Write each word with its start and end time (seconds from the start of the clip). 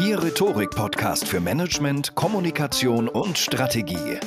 Ihr 0.00 0.22
Rhetorik-Podcast 0.22 1.28
für 1.28 1.40
Management, 1.40 2.14
Kommunikation 2.14 3.06
und 3.06 3.36
Strategie. 3.36 4.18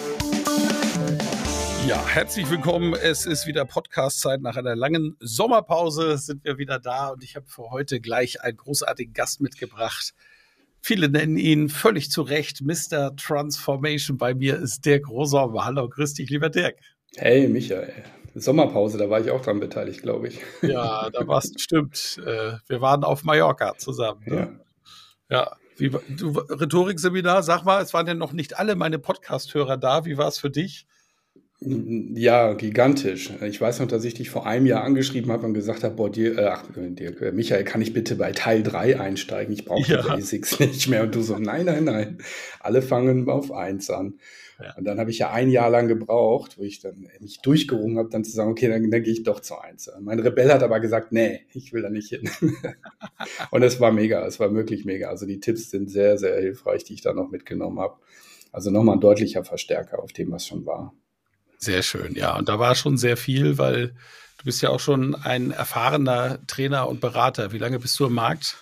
Ja, 1.88 2.05
herzlich 2.05 2.47
willkommen. 2.52 2.93
Es 2.93 3.25
ist 3.25 3.47
wieder 3.47 3.66
Podcast-Zeit. 3.66 4.41
Nach 4.41 4.55
einer 4.55 4.75
langen 4.75 5.17
Sommerpause 5.19 6.19
sind 6.19 6.44
wir 6.44 6.59
wieder 6.59 6.77
da 6.77 7.09
und 7.09 7.23
ich 7.23 7.35
habe 7.35 7.47
für 7.47 7.71
heute 7.71 7.99
gleich 7.99 8.44
einen 8.44 8.57
großartigen 8.57 9.16
Gast 9.16 9.41
mitgebracht. 9.41 10.13
Viele 10.79 11.09
nennen 11.09 11.38
ihn 11.38 11.69
völlig 11.69 12.11
zu 12.11 12.21
Recht 12.21 12.61
Mr. 12.61 13.16
Transformation. 13.16 14.19
Bei 14.19 14.35
mir 14.35 14.59
ist 14.59 14.85
Dirk 14.85 15.09
Rosom. 15.09 15.66
Hallo, 15.66 15.89
grüß 15.89 16.13
dich, 16.13 16.29
lieber 16.29 16.51
Dirk. 16.51 16.77
Hey, 17.16 17.47
Michael. 17.47 17.91
Sommerpause, 18.35 18.99
da 18.99 19.09
war 19.09 19.21
ich 19.21 19.31
auch 19.31 19.41
dran 19.41 19.59
beteiligt, 19.59 20.03
glaube 20.03 20.27
ich. 20.27 20.39
Ja, 20.61 21.09
da 21.09 21.27
warst 21.27 21.59
stimmt. 21.59 22.21
Äh, 22.23 22.57
wir 22.67 22.79
waren 22.79 23.03
auf 23.03 23.23
Mallorca 23.23 23.75
zusammen. 23.79 24.21
Ne? 24.27 24.59
Ja. 25.29 25.38
ja. 25.38 25.57
Wie, 25.77 25.89
du, 25.89 26.29
Rhetorikseminar, 26.31 27.43
sag 27.43 27.63
mal, 27.63 27.81
es 27.81 27.93
waren 27.93 28.07
ja 28.07 28.13
noch 28.13 28.33
nicht 28.33 28.59
alle 28.59 28.75
meine 28.75 28.99
Podcast-Hörer 28.99 29.77
da. 29.77 30.05
Wie 30.05 30.17
war 30.17 30.27
es 30.27 30.38
für 30.38 30.49
dich? 30.49 30.85
Ja, 31.66 32.53
gigantisch. 32.53 33.31
Ich 33.42 33.61
weiß 33.61 33.80
noch, 33.80 33.88
dass 33.88 34.03
ich 34.03 34.14
dich 34.14 34.30
vor 34.30 34.45
einem 34.45 34.66
Jahr 34.66 34.83
angeschrieben 34.83 35.31
habe 35.31 35.45
und 35.45 35.53
gesagt 35.53 35.83
habe, 35.83 35.95
boah, 35.95 36.11
dir, 36.11 36.38
äh, 36.38 36.45
ach, 36.45 36.66
dir, 36.75 37.22
äh, 37.22 37.31
Michael, 37.31 37.64
kann 37.64 37.81
ich 37.81 37.94
bitte 37.94 38.16
bei 38.16 38.31
Teil 38.31 38.64
3 38.64 39.00
einsteigen? 39.00 39.53
Ich 39.53 39.64
brauche 39.64 39.89
ja. 39.89 40.02
die 40.02 40.08
Basics 40.09 40.59
nicht 40.59 40.89
mehr. 40.89 41.03
Und 41.03 41.16
du 41.16 41.22
so, 41.22 41.38
nein, 41.38 41.66
nein, 41.66 41.85
nein. 41.85 42.18
Alle 42.59 42.81
fangen 42.81 43.29
auf 43.29 43.52
1 43.52 43.90
an. 43.91 44.19
Ja. 44.62 44.75
Und 44.78 44.85
dann 44.85 45.00
habe 45.00 45.12
ich 45.12 45.19
ja 45.19 45.31
ein 45.31 45.50
Jahr 45.50 45.69
lang 45.69 45.88
gebraucht, 45.88 46.57
wo 46.57 46.63
ich 46.63 46.79
dann 46.79 47.07
mich 47.19 47.40
durchgerungen 47.41 47.97
habe, 47.97 48.09
dann 48.09 48.23
zu 48.23 48.31
sagen, 48.31 48.52
okay, 48.52 48.68
dann, 48.68 48.90
dann 48.91 49.03
gehe 49.03 49.13
ich 49.13 49.23
doch 49.23 49.40
zu 49.40 49.57
1. 49.57 49.91
Mein 50.02 50.19
Rebell 50.19 50.52
hat 50.52 50.63
aber 50.63 50.79
gesagt, 50.79 51.12
nee, 51.12 51.41
ich 51.53 51.72
will 51.72 51.81
da 51.81 51.90
nicht 51.90 52.09
hin. 52.09 52.29
und 53.52 53.63
es 53.63 53.79
war 53.79 53.91
mega, 53.91 54.25
es 54.25 54.40
war 54.40 54.53
wirklich 54.53 54.85
mega. 54.85 55.09
Also 55.09 55.25
die 55.25 55.40
Tipps 55.40 55.69
sind 55.69 55.90
sehr, 55.90 56.18
sehr 56.18 56.40
hilfreich, 56.40 56.84
die 56.84 56.94
ich 56.94 57.02
da 57.02 57.13
noch 57.13 57.31
mitgenommen 57.31 57.79
habe. 57.79 57.97
Also 58.52 58.69
nochmal 58.69 58.97
ein 58.97 59.02
deutlicher 59.02 59.44
Verstärker 59.44 60.02
auf 60.02 60.13
dem, 60.13 60.31
was 60.31 60.46
schon 60.46 60.66
war. 60.66 60.94
Sehr 61.63 61.81
schön, 61.81 62.13
ja. 62.16 62.38
Und 62.38 62.50
da 62.50 62.59
war 62.59 62.75
schon 62.75 62.97
sehr 62.97 63.16
viel, 63.16 63.57
weil 63.57 63.96
du 64.38 64.44
bist 64.44 64.62
ja 64.62 64.69
auch 64.69 64.81
schon 64.81 65.16
ein 65.16 65.51
erfahrener 65.51 66.40
Trainer 66.46 66.90
und 66.90 67.00
Berater. 67.00 67.53
Wie 67.53 67.57
lange 67.57 67.79
bist 67.79 67.97
du 68.01 68.06
im 68.06 68.13
Markt? 68.13 68.57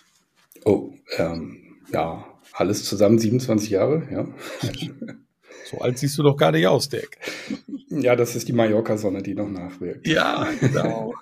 Oh, 0.66 0.92
ähm, 1.18 1.80
ja, 1.92 2.24
alles 2.54 2.84
zusammen 2.86 3.18
27 3.18 3.72
Jahre, 3.72 4.08
ja. 4.12 4.28
So 5.72 5.78
alt 5.78 5.98
siehst 5.98 6.18
du 6.18 6.24
doch 6.24 6.36
gar 6.36 6.52
nicht 6.52 6.68
aus, 6.68 6.90
Dirk. 6.90 7.18
Ja, 7.90 8.16
das 8.16 8.38
ist 8.38 8.48
die 8.48 8.54
Mallorca-Sonne, 8.54 9.22
die 9.22 9.34
noch 9.34 9.50
nachwirkt. 9.50 10.08
Ja, 10.08 10.48
genau. 10.62 11.14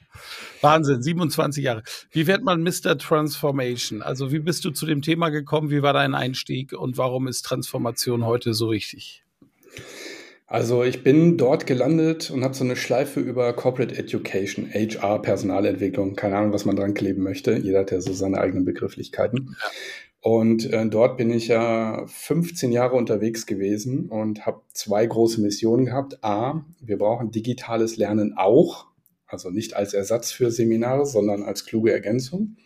Wahnsinn, 0.62 1.02
27 1.02 1.62
Jahre. 1.62 1.82
Wie 2.10 2.26
wird 2.26 2.42
man 2.42 2.62
Mr. 2.62 2.96
Transformation? 2.96 4.00
Also 4.00 4.32
wie 4.32 4.38
bist 4.38 4.64
du 4.64 4.70
zu 4.70 4.86
dem 4.86 5.02
Thema 5.02 5.28
gekommen? 5.28 5.70
Wie 5.70 5.82
war 5.82 5.92
dein 5.92 6.14
Einstieg 6.14 6.72
und 6.72 6.96
warum 6.96 7.28
ist 7.28 7.42
Transformation 7.42 8.24
heute 8.24 8.54
so 8.54 8.70
wichtig? 8.70 9.24
Also 10.48 10.84
ich 10.84 11.02
bin 11.02 11.36
dort 11.36 11.66
gelandet 11.66 12.30
und 12.30 12.44
habe 12.44 12.54
so 12.54 12.62
eine 12.62 12.76
Schleife 12.76 13.18
über 13.18 13.52
Corporate 13.52 13.96
Education, 13.96 14.70
HR, 14.72 15.20
Personalentwicklung, 15.20 16.14
keine 16.14 16.36
Ahnung, 16.36 16.52
was 16.52 16.64
man 16.64 16.76
dran 16.76 16.94
kleben 16.94 17.24
möchte. 17.24 17.56
Jeder 17.56 17.80
hat 17.80 17.90
ja 17.90 18.00
so 18.00 18.12
seine 18.12 18.38
eigenen 18.38 18.64
Begrifflichkeiten. 18.64 19.56
Und 20.20 20.72
äh, 20.72 20.86
dort 20.88 21.16
bin 21.16 21.30
ich 21.30 21.48
ja 21.48 22.04
15 22.06 22.70
Jahre 22.70 22.94
unterwegs 22.94 23.46
gewesen 23.46 24.08
und 24.08 24.46
habe 24.46 24.62
zwei 24.72 25.04
große 25.04 25.40
Missionen 25.40 25.86
gehabt. 25.86 26.22
A, 26.22 26.64
wir 26.80 26.98
brauchen 26.98 27.32
digitales 27.32 27.96
Lernen 27.96 28.34
auch, 28.36 28.86
also 29.26 29.50
nicht 29.50 29.74
als 29.74 29.94
Ersatz 29.94 30.30
für 30.30 30.52
Seminare, 30.52 31.06
sondern 31.06 31.42
als 31.42 31.64
kluge 31.64 31.92
Ergänzung. 31.92 32.56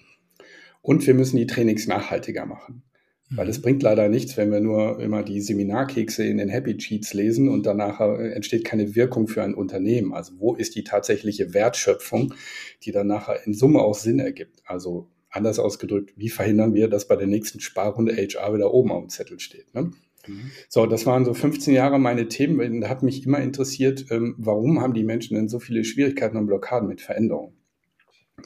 Und 0.83 1.07
wir 1.07 1.15
müssen 1.15 1.37
die 1.37 1.47
Trainings 1.47 1.87
nachhaltiger 1.87 2.45
machen. 2.45 2.83
Weil 3.31 3.49
es 3.49 3.59
mhm. 3.59 3.63
bringt 3.63 3.83
leider 3.83 4.09
nichts, 4.09 4.37
wenn 4.37 4.51
wir 4.51 4.61
nur 4.61 5.01
immer 5.01 5.23
die 5.23 5.41
Seminarkekse 5.41 6.25
in 6.25 6.39
den 6.39 6.49
Happy 6.49 6.77
Cheats 6.77 7.15
lesen 7.15 7.49
und 7.49 7.65
danach 7.65 8.01
äh, 8.01 8.33
entsteht 8.33 8.65
keine 8.65 8.95
Wirkung 8.97 9.29
für 9.29 9.43
ein 9.43 9.55
Unternehmen. 9.55 10.13
Also 10.13 10.33
wo 10.39 10.55
ist 10.55 10.75
die 10.75 10.85
tatsächliche 10.85 11.55
Wertschöpfung, 11.55 12.35
die 12.83 12.91
dann 12.91 13.07
nachher 13.07 13.47
in 13.47 13.55
Summe 13.55 13.81
auch 13.81 13.95
Sinn 13.95 14.19
ergibt? 14.19 14.63
Also 14.65 15.09
anders 15.31 15.61
ausgedrückt, 15.61 16.13
wie 16.17 16.29
verhindern 16.29 16.75
wir, 16.75 16.89
dass 16.89 17.07
bei 17.07 17.17
der 17.17 17.29
nächsten 17.29 17.61
Sparrunde 17.61 18.17
HR 18.17 18.53
wieder 18.53 18.75
oben 18.75 18.91
auf 18.91 19.05
dem 19.05 19.11
Zettel 19.11 19.39
steht? 19.39 19.73
Ne? 19.75 19.93
Mhm. 20.27 20.51
So, 20.69 20.87
das 20.87 21.07
waren 21.07 21.25
so 21.25 21.33
15 21.33 21.73
Jahre 21.73 22.01
meine 22.01 22.27
Themen. 22.27 22.81
Da 22.81 22.89
hat 22.89 23.05
mich 23.05 23.25
immer 23.25 23.39
interessiert, 23.39 24.07
ähm, 24.11 24.35
warum 24.39 24.81
haben 24.81 24.95
die 24.95 25.05
Menschen 25.05 25.37
denn 25.37 25.49
so 25.49 25.61
viele 25.61 25.85
Schwierigkeiten 25.85 26.37
und 26.37 26.47
Blockaden 26.47 26.89
mit 26.89 27.01
Veränderungen? 27.01 27.60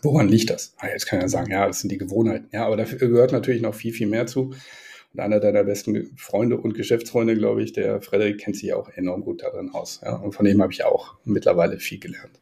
Woran 0.03 0.28
liegt 0.28 0.50
das? 0.50 0.75
Ah, 0.78 0.88
jetzt 0.88 1.06
kann 1.06 1.21
er 1.21 1.28
sagen, 1.28 1.50
ja, 1.50 1.66
das 1.66 1.81
sind 1.81 1.91
die 1.91 1.99
Gewohnheiten. 1.99 2.49
Ja, 2.53 2.66
aber 2.66 2.77
dafür 2.77 2.99
gehört 2.99 3.32
natürlich 3.32 3.62
noch 3.62 3.75
viel, 3.75 3.93
viel 3.93 4.06
mehr 4.06 4.27
zu. 4.27 4.55
Und 5.12 5.21
einer 5.21 5.41
deiner 5.41 5.65
besten 5.65 6.12
Freunde 6.16 6.56
und 6.59 6.75
Geschäftsfreunde, 6.75 7.37
glaube 7.37 7.62
ich, 7.62 7.72
der 7.72 8.00
Frederik, 8.03 8.38
kennt 8.38 8.56
sich 8.56 8.72
auch 8.72 8.88
enorm 8.91 9.22
gut 9.22 9.43
darin 9.43 9.71
aus. 9.71 10.00
Ja, 10.05 10.16
und 10.16 10.32
von 10.32 10.44
dem 10.44 10.60
habe 10.60 10.72
ich 10.72 10.84
auch 10.84 11.15
mittlerweile 11.25 11.78
viel 11.78 12.00
gelernt. 12.00 12.41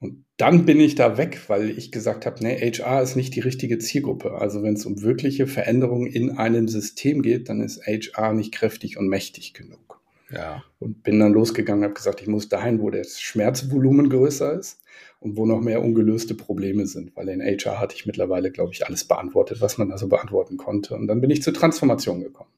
Und 0.00 0.24
dann 0.36 0.64
bin 0.64 0.80
ich 0.80 0.94
da 0.94 1.18
weg, 1.18 1.40
weil 1.48 1.70
ich 1.70 1.90
gesagt 1.90 2.24
habe, 2.24 2.42
nee, 2.42 2.56
HR 2.56 3.02
ist 3.02 3.16
nicht 3.16 3.34
die 3.34 3.40
richtige 3.40 3.78
Zielgruppe. 3.78 4.32
Also 4.32 4.62
wenn 4.62 4.74
es 4.74 4.86
um 4.86 5.02
wirkliche 5.02 5.46
Veränderungen 5.46 6.06
in 6.06 6.38
einem 6.38 6.68
System 6.68 7.22
geht, 7.22 7.48
dann 7.48 7.60
ist 7.60 7.84
HR 7.84 8.32
nicht 8.32 8.54
kräftig 8.54 8.96
und 8.96 9.08
mächtig 9.08 9.54
genug. 9.54 10.00
Ja. 10.30 10.62
Und 10.78 11.02
bin 11.02 11.18
dann 11.18 11.32
losgegangen, 11.32 11.84
habe 11.84 11.94
gesagt, 11.94 12.20
ich 12.22 12.28
muss 12.28 12.48
dahin, 12.48 12.80
wo 12.80 12.90
das 12.90 13.20
Schmerzvolumen 13.20 14.08
größer 14.08 14.58
ist 14.58 14.80
und 15.20 15.36
wo 15.36 15.46
noch 15.46 15.60
mehr 15.60 15.82
ungelöste 15.82 16.34
Probleme 16.34 16.86
sind, 16.86 17.16
weil 17.16 17.28
in 17.28 17.40
HR 17.40 17.80
hatte 17.80 17.96
ich 17.96 18.06
mittlerweile, 18.06 18.50
glaube 18.50 18.72
ich, 18.72 18.86
alles 18.86 19.04
beantwortet, 19.04 19.60
was 19.60 19.78
man 19.78 19.90
also 19.90 20.08
beantworten 20.08 20.56
konnte. 20.56 20.94
Und 20.94 21.06
dann 21.08 21.20
bin 21.20 21.30
ich 21.30 21.42
zur 21.42 21.54
Transformation 21.54 22.20
gekommen. 22.20 22.50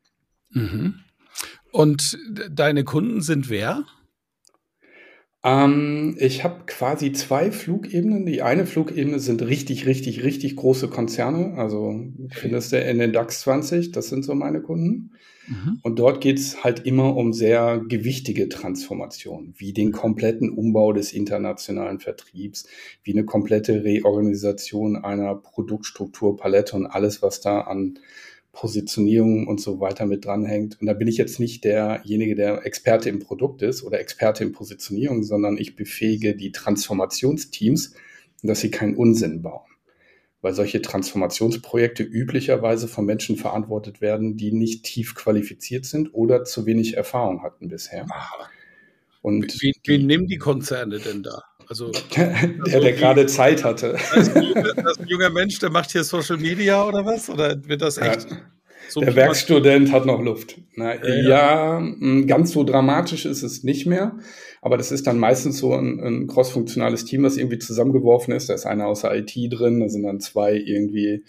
Mhm. 0.51 0.95
Und 1.73 2.19
deine 2.51 2.85
Kunden 2.85 3.23
sind 3.23 3.49
wer? 3.49 3.85
Ähm, 5.43 6.17
ich 6.19 6.45
habe 6.45 6.65
quasi 6.67 7.13
zwei 7.13 7.51
Flugebenen. 7.51 8.27
Die 8.27 8.43
eine 8.43 8.67
Flugebene 8.67 9.19
sind 9.19 9.43
richtig, 9.43 9.87
richtig, 9.87 10.23
richtig 10.23 10.57
große 10.57 10.89
Konzerne. 10.89 11.55
Also 11.57 11.99
findest 12.31 12.73
du 12.73 12.81
in 12.81 12.99
den 12.99 13.13
DAX 13.13 13.41
20, 13.41 13.93
das 13.93 14.09
sind 14.09 14.25
so 14.25 14.35
meine 14.35 14.61
Kunden. 14.61 15.13
Mhm. 15.49 15.81
Und 15.83 15.99
dort 15.99 16.21
geht 16.21 16.39
es 16.39 16.63
halt 16.63 16.87
immer 16.87 17.17
um 17.17 17.33
sehr 17.33 17.83
gewichtige 17.89 18.51
Transformationen, 18.51 19.55
wie 19.57 19.73
den 19.73 19.93
kompletten 19.93 20.51
Umbau 20.51 20.93
des 20.93 21.13
internationalen 21.13 22.01
Vertriebs, 22.01 22.67
wie 23.03 23.13
eine 23.13 23.25
komplette 23.25 23.83
Reorganisation 23.83 24.97
einer 24.97 25.35
Produktstrukturpalette 25.35 26.77
und 26.77 26.87
alles, 26.87 27.23
was 27.23 27.41
da 27.41 27.63
an 27.63 27.99
Positionierung 28.53 29.47
und 29.47 29.61
so 29.61 29.81
weiter 29.81 30.07
mit 30.07 30.25
dranhängt. 30.25 30.81
Und 30.81 30.87
da 30.87 30.93
bin 30.93 31.09
ich 31.09 31.17
jetzt 31.17 31.39
nicht 31.39 31.65
derjenige, 31.65 32.35
der 32.35 32.67
Experte 32.67 33.09
im 33.09 33.21
Produkt 33.21 33.63
ist 33.63 33.85
oder 33.85 34.01
Experte 34.01 34.45
in 34.45 34.53
Positionierung, 34.53 35.23
sondern 35.23 35.57
ich 35.57 35.77
befähige 35.77 36.35
die 36.35 36.53
Transformationsteams, 36.53 37.95
dass 38.43 38.61
sie 38.61 38.71
keinen 38.71 38.97
Unsinn 38.97 39.43
bauen. 39.43 39.69
Weil 40.43 40.55
solche 40.55 40.81
Transformationsprojekte 40.81 42.03
üblicherweise 42.03 42.89
von 42.89 43.05
Menschen 43.05 43.37
verantwortet 43.37 44.01
werden, 44.01 44.37
die 44.37 44.53
nicht 44.53 44.85
tief 44.85 45.15
qualifiziert 45.15 45.85
sind 45.85 46.15
oder 46.15 46.45
zu 46.45 46.67
wenig 46.67 46.97
Erfahrung 46.97 47.43
hatten 47.43 47.69
bisher. 47.69 48.07
Und 49.23 49.61
wie, 49.61 49.75
wie 49.85 49.99
nehmen 50.03 50.27
die 50.27 50.39
Konzerne 50.39 50.99
denn 50.99 51.23
da? 51.23 51.43
Also, 51.71 51.93
der, 52.17 52.35
also 52.65 52.81
der 52.81 52.93
gerade 52.95 53.27
Zeit 53.27 53.63
hatte. 53.63 53.93
Das 53.93 54.27
ist, 54.27 54.37
ein, 54.37 55.07
junger 55.07 55.31
Mensch, 55.31 55.61
der 55.61 55.71
macht 55.71 55.93
hier 55.93 56.03
Social 56.03 56.37
Media 56.37 56.85
oder 56.85 57.07
was? 57.07 57.31
Oder 57.31 57.57
wird 57.65 57.81
das 57.81 57.97
echt? 57.97 58.29
Ja. 58.29 58.39
So 58.89 59.01
der 59.01 59.15
Werkstudent 59.15 59.93
hat 59.93 60.05
noch 60.05 60.21
Luft. 60.21 60.59
Na, 60.75 60.97
ja, 60.97 61.79
ja, 61.79 61.93
ganz 62.27 62.51
so 62.51 62.65
dramatisch 62.65 63.25
ist 63.25 63.45
es 63.45 63.63
nicht 63.63 63.87
mehr. 63.87 64.19
Aber 64.63 64.79
das 64.79 64.91
ist 64.91 65.07
dann 65.07 65.19
meistens 65.19 65.59
so 65.59 65.73
ein, 65.73 66.01
ein 66.01 66.27
cross-funktionales 66.27 67.05
Team, 67.05 67.23
was 67.23 67.37
irgendwie 67.37 67.61
zusammengeworfen 67.61 68.35
ist. 68.35 68.49
Da 68.49 68.55
ist 68.55 68.67
einer 68.67 68.89
aus 68.89 69.03
der 69.03 69.15
IT 69.15 69.33
drin, 69.37 69.79
da 69.79 69.89
sind 69.89 70.03
dann 70.03 70.19
zwei 70.19 70.55
irgendwie 70.55 71.25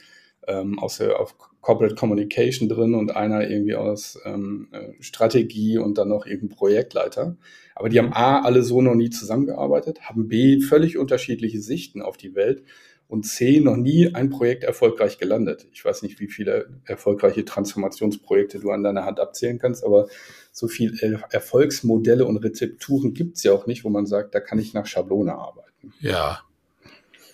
ähm, 0.48 0.80
aus 0.80 0.98
der 0.98 1.20
auf 1.20 1.36
Corporate 1.62 1.94
Communication 1.94 2.68
drin 2.68 2.96
und 2.96 3.16
einer 3.16 3.48
irgendwie 3.48 3.76
aus 3.76 4.20
ähm, 4.26 4.70
äh, 4.72 4.94
Strategie 5.02 5.78
und 5.78 6.00
dann 6.00 6.10
noch 6.10 6.26
irgendein 6.26 6.58
Projektleiter. 6.58 7.38
Aber 7.82 7.90
die 7.90 7.98
haben 7.98 8.14
A, 8.14 8.42
alle 8.42 8.62
so 8.62 8.80
noch 8.80 8.94
nie 8.94 9.10
zusammengearbeitet, 9.10 10.02
haben 10.02 10.28
B, 10.28 10.62
völlig 10.62 11.00
unterschiedliche 11.00 11.60
Sichten 11.60 12.04
auf 12.04 12.16
die 12.16 12.36
Welt 12.36 12.62
und 13.08 13.24
C, 13.24 13.60
noch 13.60 13.76
nie 13.76 14.14
ein 14.14 14.30
Projekt 14.30 14.64
erfolgreich 14.64 15.18
gelandet. 15.18 15.66
Ich 15.74 15.84
weiß 15.84 16.04
nicht, 16.04 16.20
wie 16.20 16.28
viele 16.28 16.70
erfolgreiche 16.86 17.44
Transformationsprojekte 17.44 18.60
du 18.60 18.70
an 18.70 18.84
deiner 18.84 19.04
Hand 19.06 19.20
abzählen 19.20 19.58
kannst, 19.58 19.84
aber 19.84 20.10
so 20.52 20.68
viele 20.68 21.24
Erfolgsmodelle 21.32 22.24
und 22.24 22.38
Rezepturen 22.38 23.16
gibt 23.16 23.38
es 23.38 23.44
ja 23.46 23.52
auch 23.52 23.66
nicht, 23.66 23.84
wo 23.84 23.90
man 23.90 24.06
sagt, 24.06 24.36
da 24.36 24.42
kann 24.42 24.60
ich 24.60 24.76
nach 24.76 24.86
Schablone 24.86 25.34
arbeiten. 25.34 25.92
Ja. 26.02 26.42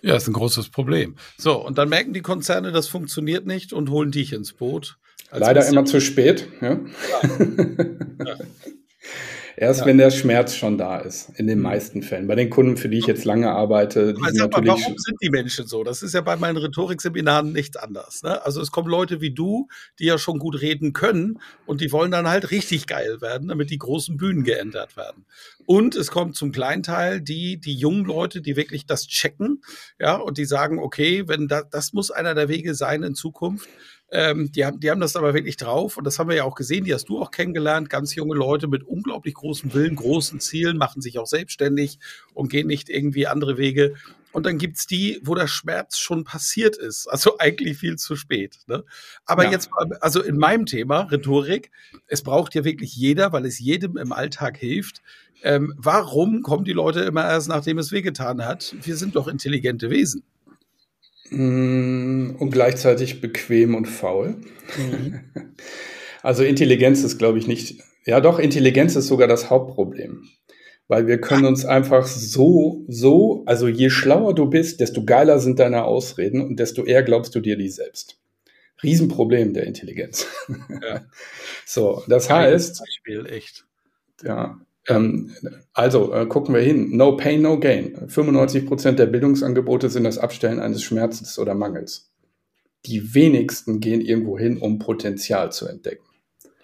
Ja, 0.01 0.15
ist 0.15 0.29
ein 0.29 0.33
großes 0.33 0.69
Problem. 0.69 1.17
So, 1.37 1.61
und 1.61 1.77
dann 1.77 1.89
merken 1.89 2.13
die 2.13 2.21
Konzerne, 2.21 2.71
das 2.71 2.87
funktioniert 2.87 3.45
nicht 3.45 3.73
und 3.73 3.89
holen 3.89 4.11
dich 4.11 4.31
ins 4.31 4.53
Boot. 4.53 4.97
Leider 5.29 5.67
immer 5.67 5.83
zu 5.83 5.99
spät. 5.99 6.47
Ja. 6.61 6.79
ja. 8.25 8.37
Erst 9.59 9.79
ja. 9.79 9.85
wenn 9.87 9.97
der 9.97 10.11
Schmerz 10.11 10.53
schon 10.53 10.77
da 10.77 10.99
ist, 10.99 11.31
in 11.35 11.47
den 11.47 11.57
mhm. 11.57 11.63
meisten 11.63 12.03
Fällen. 12.03 12.27
Bei 12.27 12.35
den 12.35 12.51
Kunden, 12.51 12.77
für 12.77 12.89
die 12.89 12.99
ich 12.99 13.07
jetzt 13.07 13.25
lange 13.25 13.49
arbeite, 13.49 14.13
die 14.13 14.23
sind 14.23 14.37
natürlich. 14.37 14.67
Mal, 14.67 14.77
warum 14.79 14.97
sind 14.99 15.17
die 15.19 15.31
Menschen 15.31 15.65
so? 15.65 15.83
Das 15.83 16.03
ist 16.03 16.13
ja 16.13 16.21
bei 16.21 16.35
meinen 16.35 16.57
Rhetorikseminaren 16.57 17.53
nichts 17.53 17.75
anders. 17.75 18.21
Ne? 18.21 18.45
Also 18.45 18.61
es 18.61 18.69
kommen 18.69 18.87
Leute 18.87 19.19
wie 19.19 19.31
du, 19.31 19.67
die 19.97 20.05
ja 20.05 20.19
schon 20.19 20.37
gut 20.37 20.61
reden 20.61 20.93
können 20.93 21.39
und 21.65 21.81
die 21.81 21.91
wollen 21.91 22.11
dann 22.11 22.27
halt 22.27 22.51
richtig 22.51 22.85
geil 22.85 23.19
werden, 23.19 23.47
damit 23.47 23.71
die 23.71 23.79
großen 23.79 24.15
Bühnen 24.15 24.43
geändert 24.43 24.95
werden. 24.95 25.25
Und 25.65 25.95
es 25.95 26.11
kommt 26.11 26.35
zum 26.35 26.51
kleinen 26.51 26.83
Teil 26.83 27.19
die, 27.19 27.59
die 27.59 27.73
jungen 27.73 28.05
Leute, 28.05 28.41
die 28.41 28.55
wirklich 28.55 28.85
das 28.85 29.07
checken, 29.07 29.63
ja, 29.99 30.17
und 30.17 30.37
die 30.37 30.45
sagen, 30.45 30.77
okay, 30.77 31.27
wenn 31.27 31.47
da, 31.47 31.63
das 31.63 31.93
muss 31.93 32.11
einer 32.11 32.35
der 32.35 32.47
Wege 32.47 32.75
sein 32.75 33.01
in 33.01 33.15
Zukunft, 33.15 33.67
ähm, 34.09 34.51
die, 34.51 34.65
haben, 34.65 34.79
die 34.79 34.89
haben 34.89 35.01
das 35.01 35.15
aber 35.15 35.33
wirklich 35.33 35.57
drauf 35.57 35.97
und 35.97 36.05
das 36.05 36.17
haben 36.17 36.29
wir 36.29 36.37
ja 36.37 36.43
auch 36.45 36.55
gesehen, 36.55 36.85
die 36.85 36.93
hast 36.93 37.09
du 37.09 37.19
auch 37.19 37.31
kennengelernt. 37.31 37.89
Ganz 37.89 38.15
junge 38.15 38.35
Leute 38.35 38.67
mit 38.67 38.83
unglaublich 38.83 39.33
großem 39.33 39.73
Willen, 39.73 39.95
großen 39.95 40.39
Zielen, 40.39 40.77
machen 40.77 41.01
sich 41.01 41.19
auch 41.19 41.27
selbstständig 41.27 41.99
und 42.33 42.49
gehen 42.49 42.67
nicht 42.67 42.89
irgendwie 42.89 43.27
andere 43.27 43.57
Wege. 43.57 43.95
Und 44.31 44.45
dann 44.45 44.57
gibt's 44.57 44.85
die, 44.85 45.19
wo 45.23 45.35
der 45.35 45.47
Schmerz 45.47 45.97
schon 45.97 46.23
passiert 46.23 46.77
ist. 46.77 47.07
Also 47.07 47.35
eigentlich 47.39 47.77
viel 47.77 47.97
zu 47.97 48.15
spät. 48.15 48.59
Ne? 48.67 48.83
Aber 49.25 49.45
ja. 49.45 49.51
jetzt, 49.51 49.69
also 49.99 50.21
in 50.21 50.37
meinem 50.37 50.65
Thema, 50.65 51.01
Rhetorik, 51.01 51.71
es 52.07 52.21
braucht 52.21 52.55
ja 52.55 52.63
wirklich 52.63 52.95
jeder, 52.95 53.33
weil 53.33 53.45
es 53.45 53.59
jedem 53.59 53.97
im 53.97 54.13
Alltag 54.13 54.57
hilft. 54.57 55.01
Ähm, 55.43 55.73
warum 55.77 56.43
kommen 56.43 56.63
die 56.63 56.73
Leute 56.73 57.01
immer 57.01 57.25
erst, 57.25 57.49
nachdem 57.49 57.77
es 57.77 57.91
wehgetan 57.91 58.45
hat? 58.45 58.73
Wir 58.81 58.95
sind 58.95 59.15
doch 59.15 59.27
intelligente 59.27 59.89
Wesen. 59.89 60.23
Mm, 61.29 62.35
und 62.37 62.51
gleichzeitig 62.51 63.21
bequem 63.21 63.75
und 63.75 63.85
faul. 63.87 64.35
Mhm. 64.77 65.21
Also 66.23 66.43
Intelligenz 66.43 67.03
ist, 67.03 67.19
glaube 67.19 67.37
ich, 67.37 67.47
nicht. 67.47 67.79
Ja, 68.05 68.19
doch, 68.19 68.37
Intelligenz 68.37 68.97
ist 68.97 69.07
sogar 69.07 69.29
das 69.29 69.49
Hauptproblem. 69.49 70.27
Weil 70.89 71.07
wir 71.07 71.21
können 71.21 71.45
uns 71.45 71.63
einfach 71.63 72.05
so, 72.05 72.83
so, 72.89 73.43
also 73.45 73.67
je 73.67 73.89
schlauer 73.89 74.33
du 74.33 74.49
bist, 74.49 74.81
desto 74.81 75.05
geiler 75.05 75.39
sind 75.39 75.59
deine 75.59 75.83
Ausreden 75.83 76.41
und 76.41 76.59
desto 76.59 76.83
eher 76.83 77.03
glaubst 77.03 77.33
du 77.35 77.39
dir 77.39 77.55
die 77.55 77.69
selbst. 77.69 78.19
Riesenproblem 78.83 79.53
der 79.53 79.67
Intelligenz. 79.67 80.27
Ja. 80.81 81.05
so, 81.65 82.03
das 82.09 82.29
heißt. 82.29 82.79
Beispiel, 82.79 83.25
echt. 83.27 83.65
Ja, 84.21 84.59
ähm, 84.87 85.31
also 85.73 86.13
äh, 86.13 86.25
gucken 86.25 86.55
wir 86.55 86.61
hin. 86.61 86.95
No 86.95 87.15
pain, 87.17 87.41
no 87.41 87.59
gain. 87.59 87.95
95 88.07 88.65
Prozent 88.65 88.99
der 88.99 89.05
Bildungsangebote 89.05 89.89
sind 89.89 90.03
das 90.03 90.17
Abstellen 90.17 90.59
eines 90.59 90.83
Schmerzes 90.83 91.37
oder 91.39 91.55
Mangels. 91.55 92.11
Die 92.85 93.13
wenigsten 93.13 93.79
gehen 93.79 94.01
irgendwo 94.01 94.37
hin, 94.37 94.57
um 94.57 94.79
Potenzial 94.79 95.51
zu 95.51 95.67
entdecken. 95.67 96.05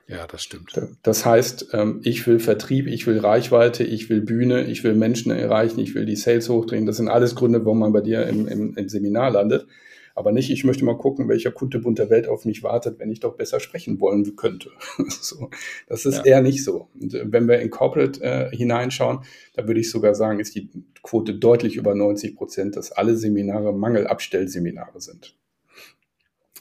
Ja, 0.08 0.28
das 0.28 0.44
stimmt. 0.44 0.74
Das 1.02 1.26
heißt, 1.26 1.70
ähm, 1.74 2.02
ich 2.04 2.28
will 2.28 2.40
Vertrieb, 2.40 2.88
ich 2.88 3.08
will 3.08 3.20
Reichweite, 3.20 3.84
ich 3.84 4.10
will 4.10 4.22
Bühne, 4.22 4.66
ich 4.66 4.84
will 4.84 4.96
Menschen 4.96 5.32
erreichen, 5.32 5.80
ich 5.80 5.96
will 5.96 6.06
die 6.06 6.16
Sales 6.16 6.50
hochdrehen. 6.50 6.86
Das 6.86 6.98
sind 6.98 7.08
alles 7.08 7.36
Gründe, 7.36 7.66
warum 7.66 7.80
man 7.80 7.94
bei 7.94 8.02
dir 8.02 8.26
im, 8.28 8.48
im, 8.48 8.76
im 8.76 8.90
Seminar 8.90 9.32
landet 9.32 9.66
aber 10.16 10.32
nicht, 10.32 10.52
ich 10.52 10.64
möchte 10.64 10.86
mal 10.86 10.98
gucken, 10.98 11.28
welcher 11.28 11.52
Kunterbunt 11.52 11.98
der 11.98 12.10
Welt 12.10 12.28
auf 12.28 12.46
mich 12.46 12.62
wartet, 12.62 13.00
wenn 13.00 13.12
ich 13.12 13.20
doch 13.20 13.36
besser 13.36 13.60
sprechen 13.60 14.00
wollen 14.00 14.36
könnte. 14.36 14.70
so, 15.08 15.50
das 15.88 16.06
ist 16.06 16.18
ja. 16.18 16.24
eher 16.24 16.42
nicht 16.42 16.64
so. 16.64 16.90
Und 17.00 17.14
äh, 17.14 17.26
wenn 17.26 17.48
wir 17.48 17.60
in 17.60 17.70
Corporate 17.70 18.22
äh, 18.22 18.56
hineinschauen, 18.56 19.20
da 19.56 19.68
würde 19.68 19.80
ich 19.80 19.90
sogar 19.90 20.14
sagen, 20.14 20.40
ist 20.40 20.56
die 20.56 20.70
Quote 21.02 21.34
deutlich 21.36 21.76
über 21.76 21.96
90 21.96 22.36
Prozent, 22.36 22.76
dass 22.76 22.92
alle 22.92 23.16
Seminare 23.16 23.74
Mangelabstellseminare 23.74 25.02
sind. 25.02 25.36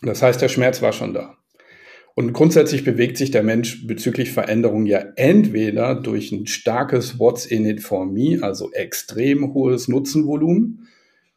Das 0.03 0.23
heißt, 0.23 0.41
der 0.41 0.49
Schmerz 0.49 0.83
war 0.83 0.93
schon 0.93 1.15
da. 1.15 1.37
Und 2.15 2.35
grundsätzlich 2.35 2.85
bewegt 2.85 3.17
sich 3.17 3.31
der 3.31 3.43
Mensch 3.43 3.87
bezüglich 3.87 4.33
Veränderung 4.33 4.85
ja 4.85 5.03
entweder 5.17 5.95
durch 5.95 6.31
ein 6.31 6.47
starkes 6.47 7.19
What's 7.19 7.47
in 7.47 7.65
it 7.65 7.81
for 7.81 8.05
me, 8.05 8.39
also 8.43 8.71
extrem 8.73 9.55
hohes 9.55 9.89
Nutzenvolumen, 9.89 10.89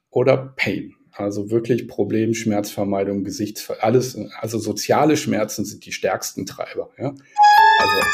oder 0.10 0.54
Pain. 0.56 0.96
Also 1.18 1.50
wirklich 1.50 1.88
Problem, 1.88 2.34
Schmerzvermeidung, 2.34 3.24
Gesichtsver 3.24 3.78
alles, 3.82 4.18
also 4.40 4.60
soziale 4.60 5.16
Schmerzen 5.16 5.64
sind 5.64 5.86
die 5.86 5.94
stärksten 5.94 6.46
Treiber. 6.46 6.90
Ja? 6.98 7.16
Also, 7.80 8.08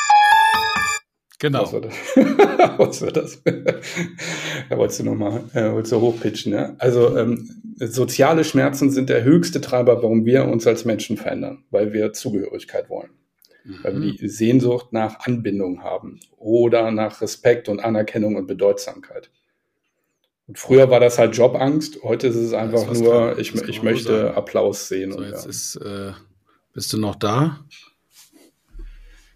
genau. 1.40 1.64
Was 1.64 1.74
war 1.74 1.82
das? 1.82 1.94
was 2.78 3.02
war 3.02 3.12
das? 3.12 3.42
da 4.70 4.78
wolltest 4.78 5.00
du 5.00 5.04
nochmal, 5.06 5.44
äh, 5.54 5.72
wolltest 5.72 5.94
du 5.94 6.02
hochpitchen. 6.02 6.54
Ja? 6.54 6.76
Also 6.78 7.18
ähm, 7.18 7.50
soziale 7.80 8.44
Schmerzen 8.44 8.92
sind 8.92 9.10
der 9.10 9.24
höchste 9.24 9.62
Treiber, 9.62 10.04
warum 10.04 10.26
wir 10.26 10.46
uns 10.46 10.68
als 10.68 10.86
Menschen 10.86 11.18
verändern, 11.18 11.64
weil 11.72 11.94
wir 11.94 12.14
Zugehörigkeit 12.14 12.90
wollen. 12.90 13.10
Mhm. 13.64 13.80
Weil 13.82 14.02
wir 14.02 14.12
die 14.12 14.28
Sehnsucht 14.28 14.94
nach 14.94 15.22
Anbindung 15.26 15.84
haben 15.84 16.20
oder 16.38 16.92
nach 16.92 17.22
Respekt 17.22 17.68
und 17.68 17.80
Anerkennung 17.80 18.36
und 18.36 18.46
Bedeutsamkeit. 18.46 19.32
Und 20.48 20.60
früher 20.60 20.90
war 20.90 21.00
das 21.00 21.18
halt 21.18 21.36
Jobangst, 21.36 22.04
heute 22.04 22.28
ist 22.28 22.36
es 22.36 22.54
einfach 22.54 22.92
ist 22.92 23.02
nur, 23.02 23.30
kann, 23.30 23.40
ich, 23.40 23.56
ich 23.56 23.84
möchte 23.84 24.22
sagen. 24.22 24.36
Applaus 24.36 24.88
sehen. 24.88 25.12
So, 25.12 25.20
und, 25.20 25.26
jetzt 25.26 25.46
ja. 25.46 25.50
ist, 25.50 25.76
äh, 25.78 26.12
bist 26.74 26.92
du 26.94 26.98
noch 26.98 27.16
da? 27.16 27.60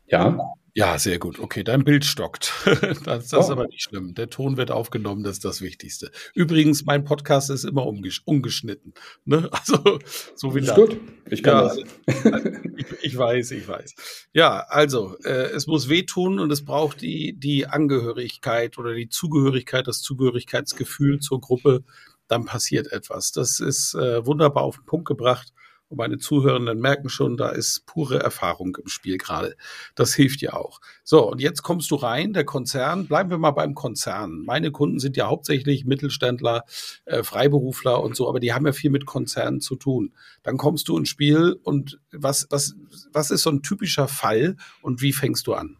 Ja. 0.08 0.38
Ja, 0.78 1.00
sehr 1.00 1.20
gut. 1.20 1.40
Okay, 1.40 1.64
dein 1.64 1.86
Bild 1.86 2.04
stockt. 2.04 2.54
das, 2.66 3.30
das 3.30 3.34
oh. 3.34 3.40
ist 3.40 3.50
aber 3.50 3.66
nicht 3.66 3.82
schlimm. 3.82 4.14
Der 4.14 4.30
Ton 4.30 4.58
wird 4.58 4.72
aufgenommen, 4.72 5.24
das 5.24 5.38
ist 5.38 5.46
das 5.46 5.62
Wichtigste. 5.62 6.12
Übrigens, 6.34 6.84
mein 6.84 7.06
Podcast 7.06 7.50
ist 7.50 7.64
immer 7.64 7.86
ungeschnitten. 7.86 8.94
Ne? 9.24 9.50
Also, 9.56 10.00
so 10.36 10.54
wie 10.54 10.60
das. 10.60 10.70
Ist 10.70 10.76
gut. 10.76 10.98
Ich 11.30 11.44
kann 11.44 11.56
ja, 11.56 11.62
das. 11.64 11.78
ich, 12.76 13.04
ich, 13.04 13.18
weiß, 13.18 13.52
ich 13.52 13.66
weiß. 13.66 14.28
Ja, 14.34 14.66
also, 14.68 15.18
äh, 15.24 15.50
es 15.54 15.66
muss 15.66 15.88
wehtun 15.88 16.40
und 16.40 16.52
es 16.52 16.66
braucht 16.66 17.00
die, 17.00 17.40
die 17.40 17.68
Angehörigkeit 17.68 18.78
oder 18.78 18.94
die 18.94 19.08
Zugehörigkeit, 19.08 19.88
das 19.88 20.02
Zugehörigkeitsgefühl 20.02 21.20
zur 21.20 21.40
Gruppe. 21.40 21.86
Dann 22.28 22.44
passiert 22.44 22.92
etwas. 22.92 23.32
Das 23.32 23.62
ist 23.62 23.94
äh, 23.96 24.26
wunderbar 24.26 24.64
auf 24.64 24.76
den 24.76 24.86
Punkt 24.86 25.08
gebracht. 25.08 25.54
Und 25.88 25.98
meine 25.98 26.18
Zuhörenden 26.18 26.80
merken 26.80 27.10
schon, 27.10 27.38
da 27.38 27.50
ist 27.50 27.86
pure 27.86 28.20
Erfahrung 28.20 28.78
im 28.82 28.88
Spiel 28.88 29.18
gerade. 29.18 29.56
Das 29.94 30.14
hilft 30.14 30.42
ja 30.42 30.54
auch. 30.54 30.82
So, 31.04 31.30
und 31.30 31.42
jetzt 31.42 31.62
kommst 31.62 31.92
du 31.92 31.96
rein, 31.96 32.34
der 32.34 32.44
Konzern. 32.44 33.08
Bleiben 33.08 33.30
wir 33.30 33.38
mal 33.38 33.52
beim 33.52 33.76
Konzern. 33.76 34.44
Meine 34.46 34.72
Kunden 34.72 35.00
sind 35.00 35.16
ja 35.16 35.28
hauptsächlich 35.28 35.86
Mittelständler, 35.86 36.66
äh, 37.06 37.24
Freiberufler 37.24 38.02
und 38.02 38.16
so, 38.16 38.28
aber 38.28 38.40
die 38.40 38.54
haben 38.54 38.66
ja 38.66 38.74
viel 38.74 38.90
mit 38.90 39.06
Konzernen 39.06 39.62
zu 39.62 39.76
tun. 39.76 40.14
Dann 40.44 40.58
kommst 40.58 40.88
du 40.88 40.98
ins 40.98 41.10
Spiel 41.10 41.60
und 41.64 42.00
was, 42.12 42.48
was, 42.50 42.76
was 43.14 43.32
ist 43.32 43.44
so 43.44 43.52
ein 43.52 43.62
typischer 43.62 44.08
Fall 44.08 44.58
und 44.82 45.02
wie 45.02 45.14
fängst 45.14 45.46
du 45.48 45.54
an? 45.54 45.78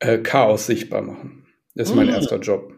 Äh, 0.00 0.18
Chaos 0.18 0.66
sichtbar 0.66 1.02
machen. 1.02 1.46
Das 1.74 1.90
ist 1.90 1.94
mein 1.94 2.06
mmh. 2.06 2.14
erster 2.14 2.40
Job 2.40 2.75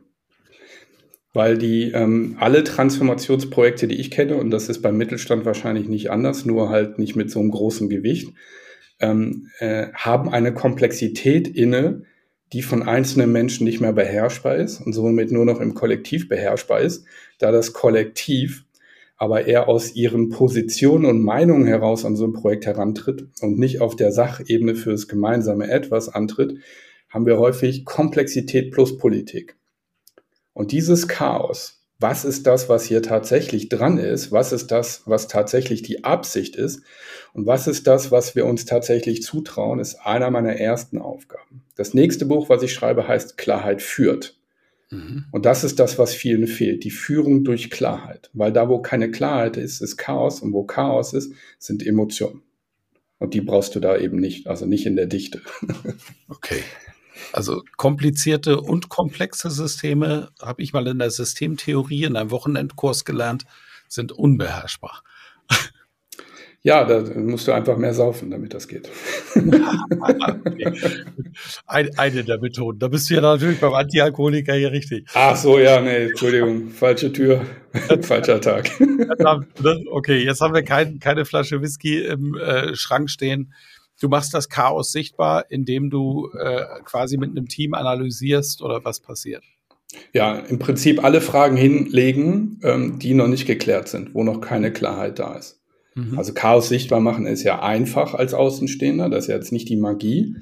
weil 1.32 1.58
die 1.58 1.90
ähm, 1.92 2.36
alle 2.38 2.64
Transformationsprojekte, 2.64 3.86
die 3.88 3.96
ich 3.96 4.10
kenne, 4.10 4.36
und 4.36 4.50
das 4.50 4.68
ist 4.68 4.82
beim 4.82 4.96
Mittelstand 4.96 5.44
wahrscheinlich 5.44 5.88
nicht 5.88 6.10
anders, 6.10 6.44
nur 6.44 6.70
halt 6.70 6.98
nicht 6.98 7.16
mit 7.16 7.30
so 7.30 7.40
einem 7.40 7.50
großen 7.50 7.88
Gewicht, 7.88 8.32
ähm, 9.00 9.48
äh, 9.58 9.88
haben 9.92 10.30
eine 10.30 10.52
Komplexität 10.54 11.48
inne, 11.48 12.02
die 12.52 12.62
von 12.62 12.82
einzelnen 12.82 13.30
Menschen 13.30 13.64
nicht 13.64 13.80
mehr 13.80 13.92
beherrschbar 13.92 14.56
ist 14.56 14.80
und 14.80 14.94
somit 14.94 15.30
nur 15.30 15.44
noch 15.44 15.60
im 15.60 15.74
Kollektiv 15.74 16.28
beherrschbar 16.28 16.80
ist, 16.80 17.04
da 17.38 17.52
das 17.52 17.72
Kollektiv 17.72 18.64
aber 19.18 19.46
eher 19.46 19.68
aus 19.68 19.94
ihren 19.96 20.30
Positionen 20.30 21.04
und 21.04 21.20
Meinungen 21.20 21.66
heraus 21.66 22.04
an 22.04 22.16
so 22.16 22.24
ein 22.24 22.32
Projekt 22.32 22.66
herantritt 22.66 23.26
und 23.40 23.58
nicht 23.58 23.80
auf 23.80 23.96
der 23.96 24.12
Sachebene 24.12 24.76
für 24.76 24.92
das 24.92 25.08
gemeinsame 25.08 25.68
Etwas 25.68 26.08
antritt, 26.08 26.58
haben 27.08 27.26
wir 27.26 27.38
häufig 27.38 27.84
Komplexität 27.84 28.70
plus 28.70 28.96
Politik. 28.96 29.56
Und 30.58 30.72
dieses 30.72 31.06
Chaos, 31.06 31.84
was 32.00 32.24
ist 32.24 32.48
das, 32.48 32.68
was 32.68 32.84
hier 32.84 33.00
tatsächlich 33.00 33.68
dran 33.68 33.96
ist? 33.96 34.32
Was 34.32 34.50
ist 34.50 34.72
das, 34.72 35.02
was 35.06 35.28
tatsächlich 35.28 35.82
die 35.82 36.02
Absicht 36.02 36.56
ist? 36.56 36.82
Und 37.32 37.46
was 37.46 37.68
ist 37.68 37.86
das, 37.86 38.10
was 38.10 38.34
wir 38.34 38.44
uns 38.44 38.64
tatsächlich 38.64 39.22
zutrauen, 39.22 39.78
ist 39.78 40.00
einer 40.04 40.32
meiner 40.32 40.56
ersten 40.56 40.98
Aufgaben. 40.98 41.62
Das 41.76 41.94
nächste 41.94 42.26
Buch, 42.26 42.48
was 42.48 42.64
ich 42.64 42.72
schreibe, 42.72 43.06
heißt 43.06 43.38
Klarheit 43.38 43.82
führt. 43.82 44.36
Mhm. 44.90 45.26
Und 45.30 45.46
das 45.46 45.62
ist 45.62 45.78
das, 45.78 45.96
was 45.96 46.12
vielen 46.12 46.48
fehlt, 46.48 46.82
die 46.82 46.90
Führung 46.90 47.44
durch 47.44 47.70
Klarheit. 47.70 48.28
Weil 48.32 48.52
da, 48.52 48.68
wo 48.68 48.82
keine 48.82 49.12
Klarheit 49.12 49.56
ist, 49.56 49.80
ist 49.80 49.96
Chaos 49.96 50.40
und 50.40 50.52
wo 50.52 50.64
Chaos 50.64 51.12
ist, 51.12 51.32
sind 51.60 51.86
Emotionen. 51.86 52.42
Und 53.20 53.32
die 53.32 53.42
brauchst 53.42 53.76
du 53.76 53.80
da 53.80 53.96
eben 53.96 54.18
nicht, 54.18 54.48
also 54.48 54.66
nicht 54.66 54.86
in 54.86 54.96
der 54.96 55.06
Dichte. 55.06 55.40
Okay. 56.28 56.64
Also 57.32 57.62
komplizierte 57.76 58.60
und 58.60 58.88
komplexe 58.88 59.50
Systeme, 59.50 60.30
habe 60.40 60.62
ich 60.62 60.72
mal 60.72 60.86
in 60.86 60.98
der 60.98 61.10
Systemtheorie 61.10 62.04
in 62.04 62.16
einem 62.16 62.30
Wochenendkurs 62.30 63.04
gelernt, 63.04 63.44
sind 63.88 64.12
unbeherrschbar. 64.12 65.02
Ja, 66.62 66.84
da 66.84 67.00
musst 67.14 67.46
du 67.46 67.52
einfach 67.52 67.76
mehr 67.76 67.94
saufen, 67.94 68.32
damit 68.32 68.52
das 68.52 68.66
geht. 68.66 68.90
Ein, 71.66 71.96
eine 71.96 72.24
der 72.24 72.40
Methoden. 72.40 72.80
Da 72.80 72.88
bist 72.88 73.08
du 73.08 73.14
ja 73.14 73.20
natürlich 73.20 73.60
beim 73.60 73.74
Antialkoholiker 73.74 74.54
hier 74.54 74.72
richtig. 74.72 75.06
Ach 75.14 75.36
so, 75.36 75.60
ja, 75.60 75.80
nee, 75.80 76.08
Entschuldigung. 76.08 76.70
Falsche 76.70 77.12
Tür, 77.12 77.46
falscher 78.02 78.40
Tag. 78.40 78.70
okay, 79.90 80.24
jetzt 80.24 80.40
haben 80.40 80.52
wir 80.52 80.64
kein, 80.64 80.98
keine 80.98 81.24
Flasche 81.24 81.62
Whisky 81.62 82.00
im 82.00 82.36
äh, 82.36 82.74
Schrank 82.74 83.08
stehen. 83.08 83.54
Du 84.00 84.08
machst 84.08 84.32
das 84.34 84.48
Chaos 84.48 84.92
sichtbar, 84.92 85.46
indem 85.50 85.90
du 85.90 86.30
äh, 86.38 86.64
quasi 86.84 87.16
mit 87.16 87.30
einem 87.30 87.48
Team 87.48 87.74
analysierst 87.74 88.62
oder 88.62 88.84
was 88.84 89.00
passiert. 89.00 89.42
Ja, 90.12 90.38
im 90.38 90.58
Prinzip 90.58 91.02
alle 91.02 91.20
Fragen 91.20 91.56
hinlegen, 91.56 92.60
ähm, 92.62 92.98
die 92.98 93.14
noch 93.14 93.28
nicht 93.28 93.46
geklärt 93.46 93.88
sind, 93.88 94.14
wo 94.14 94.22
noch 94.22 94.40
keine 94.40 94.72
Klarheit 94.72 95.18
da 95.18 95.36
ist. 95.36 95.60
Mhm. 95.94 96.18
Also 96.18 96.34
Chaos 96.34 96.68
sichtbar 96.68 97.00
machen 97.00 97.26
ist 97.26 97.42
ja 97.42 97.62
einfach 97.62 98.14
als 98.14 98.34
Außenstehender, 98.34 99.08
das 99.08 99.24
ist 99.24 99.28
ja 99.28 99.36
jetzt 99.36 99.52
nicht 99.52 99.68
die 99.68 99.76
Magie. 99.76 100.36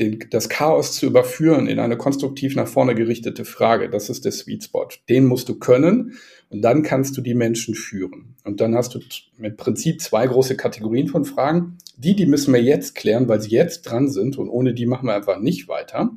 Den, 0.00 0.18
das 0.30 0.48
Chaos 0.48 0.94
zu 0.94 1.06
überführen 1.06 1.66
in 1.66 1.78
eine 1.78 1.96
konstruktiv 1.96 2.56
nach 2.56 2.66
vorne 2.66 2.94
gerichtete 2.94 3.44
Frage, 3.44 3.90
das 3.90 4.08
ist 4.08 4.24
der 4.24 4.32
Sweet 4.32 4.64
Spot. 4.64 4.88
Den 5.08 5.26
musst 5.26 5.48
du 5.48 5.58
können 5.58 6.14
und 6.48 6.62
dann 6.62 6.82
kannst 6.82 7.16
du 7.16 7.20
die 7.20 7.34
Menschen 7.34 7.74
führen. 7.74 8.34
Und 8.44 8.60
dann 8.60 8.74
hast 8.74 8.94
du 8.94 9.00
im 9.38 9.56
Prinzip 9.56 10.00
zwei 10.00 10.26
große 10.26 10.56
Kategorien 10.56 11.06
von 11.06 11.24
Fragen. 11.24 11.76
Die, 11.96 12.16
die 12.16 12.26
müssen 12.26 12.52
wir 12.54 12.62
jetzt 12.62 12.94
klären, 12.94 13.28
weil 13.28 13.40
sie 13.40 13.50
jetzt 13.50 13.82
dran 13.82 14.08
sind 14.08 14.38
und 14.38 14.48
ohne 14.48 14.74
die 14.74 14.86
machen 14.86 15.06
wir 15.06 15.14
einfach 15.14 15.38
nicht 15.38 15.68
weiter 15.68 16.10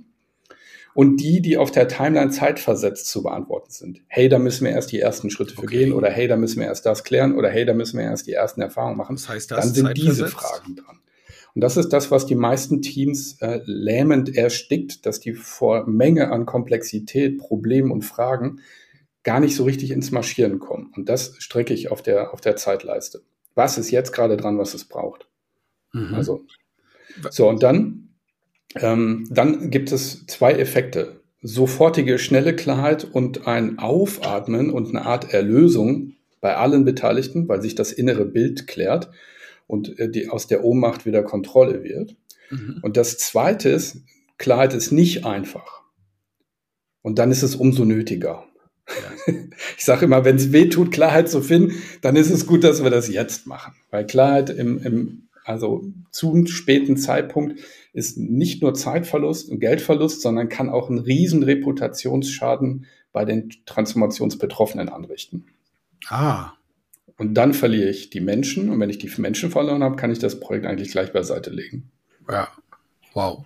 und 0.94 1.18
die, 1.18 1.42
die 1.42 1.58
auf 1.58 1.72
der 1.72 1.88
Timeline 1.88 2.32
zeitversetzt 2.32 3.08
zu 3.08 3.24
beantworten 3.24 3.72
sind. 3.72 4.02
Hey, 4.08 4.30
da 4.30 4.40
müssen 4.40 4.66
wir 4.66 4.72
erst 4.72 4.92
die 4.92 5.00
ersten 5.00 5.30
Schritte 5.30 5.56
für 5.56 5.63
okay. 5.63 5.80
gehen 5.80 5.94
oder 5.94 6.10
hey, 6.10 6.28
da 6.28 6.38
müssen 6.38 6.60
wir 6.60 6.68
erst 6.68 6.86
das 6.86 7.04
klären 7.04 7.36
oder 7.36 7.50
hey, 7.50 7.66
da 7.66 7.74
müssen 7.74 7.98
wir 7.98 8.06
erst 8.06 8.28
die 8.28 8.34
ersten 8.34 8.62
Erfahrungen 8.62 8.98
machen. 8.98 9.16
Das 9.16 9.28
heißt, 9.30 9.52
das 9.52 9.66
dann 9.66 9.74
sind 9.74 9.98
diese 9.98 10.28
Fragen 10.28 10.75
dran. 10.75 11.00
Und 11.56 11.62
das 11.62 11.78
ist 11.78 11.90
das, 11.90 12.10
was 12.10 12.26
die 12.26 12.36
meisten 12.36 12.82
Teams 12.82 13.38
äh, 13.42 13.62
lähmend 13.66 14.36
erstickt, 14.36 15.06
dass 15.06 15.20
die 15.20 15.34
vor 15.34 15.88
Menge 15.88 16.32
an 16.32 16.46
Komplexität, 16.46 17.38
Problemen 17.38 17.92
und 17.92 18.04
Fragen 18.04 18.62
gar 19.24 19.40
nicht 19.40 19.56
so 19.56 19.64
richtig 19.64 19.92
ins 19.92 20.12
Marschieren 20.12 20.60
kommen. 20.60 20.92
Und 20.96 21.10
das 21.10 21.36
strecke 21.40 21.74
ich 21.74 21.92
auf 21.92 22.02
der, 22.02 22.34
auf 22.34 22.42
der 22.42 22.56
Zeitleiste. 22.56 23.22
Was 23.56 23.78
ist 23.78 23.92
jetzt 23.92 24.12
gerade 24.12 24.36
dran, 24.36 24.58
was 24.58 24.74
es 24.74 24.86
braucht? 24.86 25.28
Mhm. 25.94 26.16
Also, 26.16 26.46
so, 27.30 27.48
und 27.48 27.62
dann 27.62 28.04
ähm, 28.76 29.28
dann 29.30 29.70
gibt 29.70 29.92
es 29.92 30.26
zwei 30.28 30.54
Effekte. 30.54 31.22
Sofortige, 31.42 32.20
schnelle 32.20 32.56
Klarheit 32.56 33.04
und 33.04 33.48
ein 33.48 33.78
Aufatmen 33.80 34.70
und 34.72 34.90
eine 34.90 35.06
Art 35.06 35.34
Erlösung 35.34 36.14
bei 36.42 36.56
allen 36.56 36.86
Beteiligten, 36.86 37.48
weil 37.48 37.62
sich 37.62 37.76
das 37.76 37.92
innere 37.92 38.26
Bild 38.26 38.68
klärt 38.68 39.12
und 39.74 39.98
äh, 39.98 40.08
die 40.08 40.30
aus 40.30 40.46
der 40.46 40.63
Ohnmacht 40.63 41.06
wieder 41.08 41.24
Kontrolle 41.24 41.84
wird. 41.84 42.15
Mhm. 42.51 42.80
Und 42.84 42.96
das 42.96 43.18
zweite 43.18 43.70
ist, 43.70 43.98
Klarheit 44.38 44.75
ist 44.75 44.92
nicht 44.92 45.25
einfach. 45.25 45.82
Und 47.01 47.18
dann 47.18 47.32
ist 47.32 47.42
es 47.42 47.56
umso 47.56 47.84
nötiger. 47.84 48.46
Ja. 48.88 49.34
Ich 49.77 49.86
sage 49.86 50.06
immer, 50.06 50.25
wenn 50.25 50.38
es 50.38 50.51
weh 50.51 50.70
tut, 50.70 50.92
Klarheit 50.92 51.30
zu 51.30 51.42
finden, 51.42 51.75
dann 52.01 52.15
ist 52.15 52.30
es 52.30 52.48
gut, 52.48 52.63
dass 52.63 52.84
wir 52.84 52.89
das 52.89 53.08
jetzt 53.08 53.48
machen. 53.48 53.74
Weil 53.92 54.06
Klarheit 54.06 54.50
im, 54.50 54.77
im 54.80 55.30
also 55.46 55.84
zu 56.12 56.46
späten 56.46 56.96
Zeitpunkt 56.96 57.60
ist 57.92 58.18
nicht 58.18 58.62
nur 58.62 58.74
Zeitverlust 58.74 59.50
und 59.50 59.60
Geldverlust, 59.60 60.22
sondern 60.22 60.50
kann 60.50 60.70
auch 60.70 60.89
einen 60.89 61.00
riesen 61.00 61.44
Reputationsschaden 61.44 62.86
bei 63.12 63.25
den 63.25 63.51
Transformationsbetroffenen 63.65 64.89
anrichten. 64.89 65.48
Ah. 66.08 66.53
Und 67.17 67.36
dann 67.36 67.53
verliere 67.53 67.89
ich 67.89 68.10
die 68.10 68.22
Menschen. 68.22 68.70
Und 68.70 68.79
wenn 68.79 68.89
ich 68.89 68.98
die 68.98 69.12
Menschen 69.17 69.51
verloren 69.51 69.84
habe, 69.84 69.96
kann 69.96 70.12
ich 70.12 70.20
das 70.20 70.39
Projekt 70.39 70.65
eigentlich 70.65 70.91
gleich 70.91 71.13
beiseite 71.13 71.50
legen. 71.50 71.91
Ja. 72.29 72.48
Wow. 73.13 73.46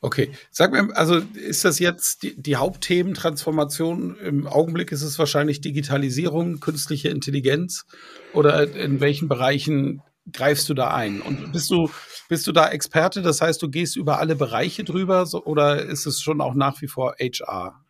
Okay. 0.00 0.32
Sag 0.50 0.72
mir, 0.72 0.96
also 0.96 1.22
ist 1.34 1.64
das 1.64 1.78
jetzt 1.78 2.24
die, 2.24 2.34
die 2.36 2.56
Hauptthemen 2.56 3.14
Transformation? 3.14 4.16
Im 4.18 4.46
Augenblick 4.46 4.90
ist 4.90 5.02
es 5.02 5.18
wahrscheinlich 5.18 5.60
Digitalisierung, 5.60 6.58
künstliche 6.58 7.10
Intelligenz 7.10 7.86
oder 8.32 8.74
in 8.74 9.00
welchen 9.00 9.28
Bereichen 9.28 10.02
greifst 10.32 10.68
du 10.68 10.74
da 10.74 10.92
ein? 10.92 11.20
Und 11.20 11.52
bist 11.52 11.70
du, 11.70 11.90
bist 12.28 12.46
du 12.48 12.52
da 12.52 12.68
Experte? 12.68 13.22
Das 13.22 13.40
heißt, 13.40 13.62
du 13.62 13.68
gehst 13.68 13.94
über 13.96 14.18
alle 14.18 14.34
Bereiche 14.34 14.82
drüber 14.82 15.26
so, 15.26 15.44
oder 15.44 15.84
ist 15.84 16.06
es 16.06 16.20
schon 16.20 16.40
auch 16.40 16.54
nach 16.54 16.80
wie 16.82 16.88
vor 16.88 17.14
HR? 17.20 17.83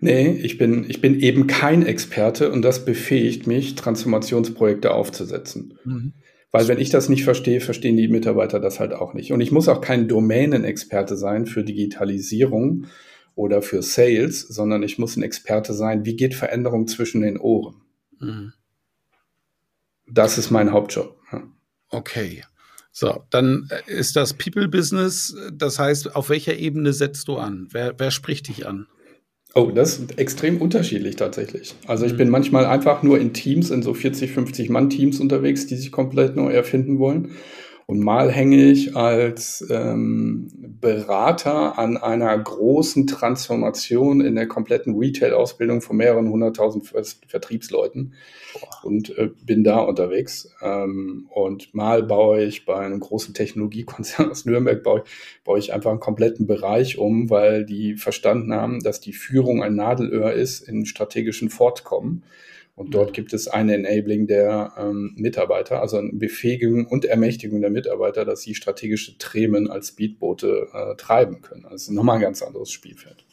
Nee, 0.00 0.32
ich 0.42 0.58
bin, 0.58 0.88
ich 0.88 1.00
bin 1.00 1.20
eben 1.20 1.46
kein 1.46 1.86
Experte 1.86 2.50
und 2.50 2.62
das 2.62 2.84
befähigt 2.84 3.46
mich, 3.46 3.74
Transformationsprojekte 3.74 4.92
aufzusetzen. 4.92 5.78
Mhm. 5.84 6.12
Weil 6.50 6.68
wenn 6.68 6.78
ich 6.78 6.90
das 6.90 7.08
nicht 7.08 7.24
verstehe, 7.24 7.60
verstehen 7.60 7.96
die 7.96 8.08
Mitarbeiter 8.08 8.60
das 8.60 8.78
halt 8.78 8.92
auch 8.92 9.14
nicht. 9.14 9.32
Und 9.32 9.40
ich 9.40 9.52
muss 9.52 9.68
auch 9.68 9.80
kein 9.80 10.08
Domänenexperte 10.08 11.16
sein 11.16 11.46
für 11.46 11.64
Digitalisierung 11.64 12.86
oder 13.34 13.62
für 13.62 13.82
Sales, 13.82 14.40
sondern 14.40 14.82
ich 14.82 14.98
muss 14.98 15.16
ein 15.16 15.22
Experte 15.22 15.72
sein, 15.72 16.04
wie 16.04 16.16
geht 16.16 16.34
Veränderung 16.34 16.86
zwischen 16.86 17.22
den 17.22 17.38
Ohren. 17.38 17.76
Mhm. 18.20 18.52
Das 20.06 20.36
ist 20.36 20.50
mein 20.50 20.72
Hauptjob. 20.72 21.16
Okay. 21.88 22.42
So, 22.90 23.24
dann 23.30 23.70
äh, 23.70 23.90
ist 23.90 24.16
das 24.16 24.34
People-Business, 24.34 25.34
das 25.50 25.78
heißt, 25.78 26.14
auf 26.14 26.28
welcher 26.28 26.56
Ebene 26.56 26.92
setzt 26.92 27.28
du 27.28 27.38
an? 27.38 27.68
Wer, 27.70 27.98
wer 27.98 28.10
spricht 28.10 28.48
dich 28.48 28.66
an? 28.66 28.86
Oh, 29.54 29.70
das 29.70 29.98
ist 29.98 30.18
extrem 30.18 30.62
unterschiedlich 30.62 31.16
tatsächlich. 31.16 31.74
Also 31.86 32.06
ich 32.06 32.14
mhm. 32.14 32.18
bin 32.18 32.30
manchmal 32.30 32.64
einfach 32.64 33.02
nur 33.02 33.20
in 33.20 33.34
Teams, 33.34 33.70
in 33.70 33.82
so 33.82 33.92
40, 33.92 34.32
50 34.32 34.70
Mann-Teams 34.70 35.20
unterwegs, 35.20 35.66
die 35.66 35.76
sich 35.76 35.92
komplett 35.92 36.36
neu 36.36 36.50
erfinden 36.52 36.98
wollen. 36.98 37.32
Und 37.86 38.00
mal 38.00 38.30
hänge 38.30 38.56
ich 38.56 38.96
als 38.96 39.66
ähm, 39.70 40.48
Berater 40.80 41.78
an 41.78 41.96
einer 41.96 42.36
großen 42.38 43.06
Transformation 43.06 44.20
in 44.20 44.34
der 44.34 44.46
kompletten 44.46 44.96
Retail-Ausbildung 44.96 45.80
von 45.80 45.96
mehreren 45.96 46.28
hunderttausend 46.28 46.92
Vertriebsleuten 47.26 48.14
und 48.82 49.16
äh, 49.16 49.30
bin 49.44 49.64
da 49.64 49.78
unterwegs. 49.78 50.54
Ähm, 50.62 51.26
und 51.30 51.74
mal 51.74 52.02
baue 52.02 52.44
ich 52.44 52.64
bei 52.64 52.76
einem 52.76 53.00
großen 53.00 53.34
Technologiekonzern 53.34 54.30
aus 54.30 54.44
Nürnberg, 54.44 54.82
baue, 54.82 55.04
baue 55.44 55.58
ich 55.58 55.72
einfach 55.72 55.90
einen 55.90 56.00
kompletten 56.00 56.46
Bereich 56.46 56.98
um, 56.98 57.30
weil 57.30 57.64
die 57.64 57.96
verstanden 57.96 58.54
haben, 58.54 58.80
dass 58.80 59.00
die 59.00 59.12
Führung 59.12 59.62
ein 59.62 59.74
Nadelöhr 59.74 60.32
ist 60.32 60.60
in 60.60 60.86
strategischen 60.86 61.50
Fortkommen. 61.50 62.22
Und 62.74 62.94
dort 62.94 63.12
gibt 63.12 63.34
es 63.34 63.48
ein 63.48 63.68
Enabling 63.68 64.26
der 64.26 64.72
ähm, 64.78 65.12
Mitarbeiter, 65.16 65.80
also 65.82 65.98
eine 65.98 66.12
Befähigung 66.12 66.86
und 66.86 67.04
Ermächtigung 67.04 67.60
der 67.60 67.70
Mitarbeiter, 67.70 68.24
dass 68.24 68.40
sie 68.42 68.54
strategische 68.54 69.18
Themen 69.18 69.70
als 69.70 69.88
Speedboote 69.88 70.68
äh, 70.72 70.96
treiben 70.96 71.42
können. 71.42 71.66
Also 71.66 71.92
nochmal 71.92 72.16
ein 72.16 72.22
ganz 72.22 72.42
anderes 72.42 72.70
Spielfeld. 72.70 73.24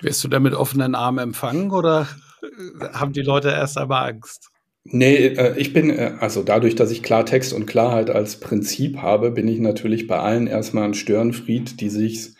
Wirst 0.00 0.24
du 0.24 0.28
da 0.28 0.40
mit 0.40 0.54
offenen 0.54 0.94
Armen 0.94 1.18
empfangen 1.20 1.70
oder 1.70 2.08
äh, 2.42 2.88
haben 2.92 3.12
die 3.12 3.22
Leute 3.22 3.48
erst 3.48 3.78
einmal 3.78 4.10
Angst? 4.10 4.50
Nee, 4.84 5.26
äh, 5.26 5.56
ich 5.58 5.72
bin, 5.72 5.90
äh, 5.90 6.14
also 6.18 6.42
dadurch, 6.42 6.74
dass 6.74 6.90
ich 6.90 7.02
Klartext 7.02 7.52
und 7.52 7.66
Klarheit 7.66 8.10
als 8.10 8.40
Prinzip 8.40 8.98
habe, 8.98 9.30
bin 9.30 9.46
ich 9.46 9.60
natürlich 9.60 10.06
bei 10.06 10.18
allen 10.18 10.46
erstmal 10.46 10.84
ein 10.84 10.94
Störenfried, 10.94 11.80
die 11.80 11.90
sich 11.90 12.30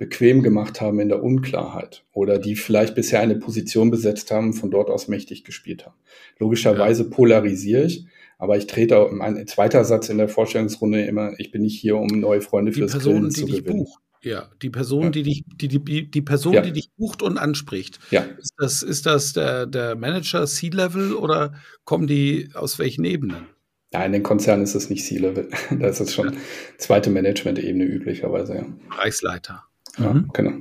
bequem 0.00 0.42
gemacht 0.42 0.80
haben 0.80 0.98
in 0.98 1.10
der 1.10 1.22
Unklarheit 1.22 2.04
oder 2.14 2.38
die 2.38 2.56
vielleicht 2.56 2.94
bisher 2.94 3.20
eine 3.20 3.36
Position 3.36 3.90
besetzt 3.90 4.30
haben, 4.30 4.54
von 4.54 4.70
dort 4.70 4.88
aus 4.88 5.08
mächtig 5.08 5.44
gespielt 5.44 5.84
haben. 5.84 5.94
Logischerweise 6.38 7.02
ja. 7.02 7.10
polarisiere 7.10 7.84
ich, 7.84 8.06
aber 8.38 8.56
ich 8.56 8.66
trete 8.66 8.96
auch, 8.96 9.12
mein 9.12 9.46
zweiter 9.46 9.84
Satz 9.84 10.08
in 10.08 10.16
der 10.16 10.30
Vorstellungsrunde 10.30 11.02
immer, 11.02 11.38
ich 11.38 11.50
bin 11.50 11.60
nicht 11.60 11.78
hier, 11.78 11.98
um 11.98 12.06
neue 12.06 12.40
Freunde 12.40 12.72
fürs 12.72 12.98
Grillen 12.98 13.30
zu 13.30 13.44
gewinnen. 13.44 13.66
Buch. 13.66 14.00
Ja, 14.22 14.48
die 14.62 14.70
Person, 14.70 15.04
ja. 15.04 15.10
die 15.10 15.22
dich, 15.22 15.44
die, 15.46 15.68
die, 15.68 16.10
die 16.10 16.22
Person, 16.22 16.54
ja. 16.54 16.62
die 16.62 16.72
dich 16.72 16.90
bucht 16.96 17.20
und 17.20 17.36
anspricht. 17.36 17.98
Ja. 18.10 18.22
Ist 18.22 18.54
das, 18.56 18.82
ist 18.82 19.04
das 19.04 19.34
der, 19.34 19.66
der 19.66 19.96
Manager 19.96 20.46
C-Level 20.46 21.12
oder 21.12 21.52
kommen 21.84 22.06
die 22.06 22.48
aus 22.54 22.78
welchen 22.78 23.04
Ebenen? 23.04 23.48
Ja, 23.92 24.02
in 24.06 24.12
den 24.12 24.22
Konzernen 24.22 24.62
ist 24.62 24.74
es 24.74 24.88
nicht 24.88 25.04
C-Level. 25.04 25.50
Da 25.78 25.88
ist 25.88 26.00
es 26.00 26.14
schon 26.14 26.38
zweite 26.78 27.10
Management-Ebene 27.10 27.84
üblicherweise, 27.84 28.54
ja. 28.54 28.66
Bereichsleiter. 28.88 29.64
Ja, 30.00 30.12
mhm. 30.12 30.30
genau. 30.32 30.52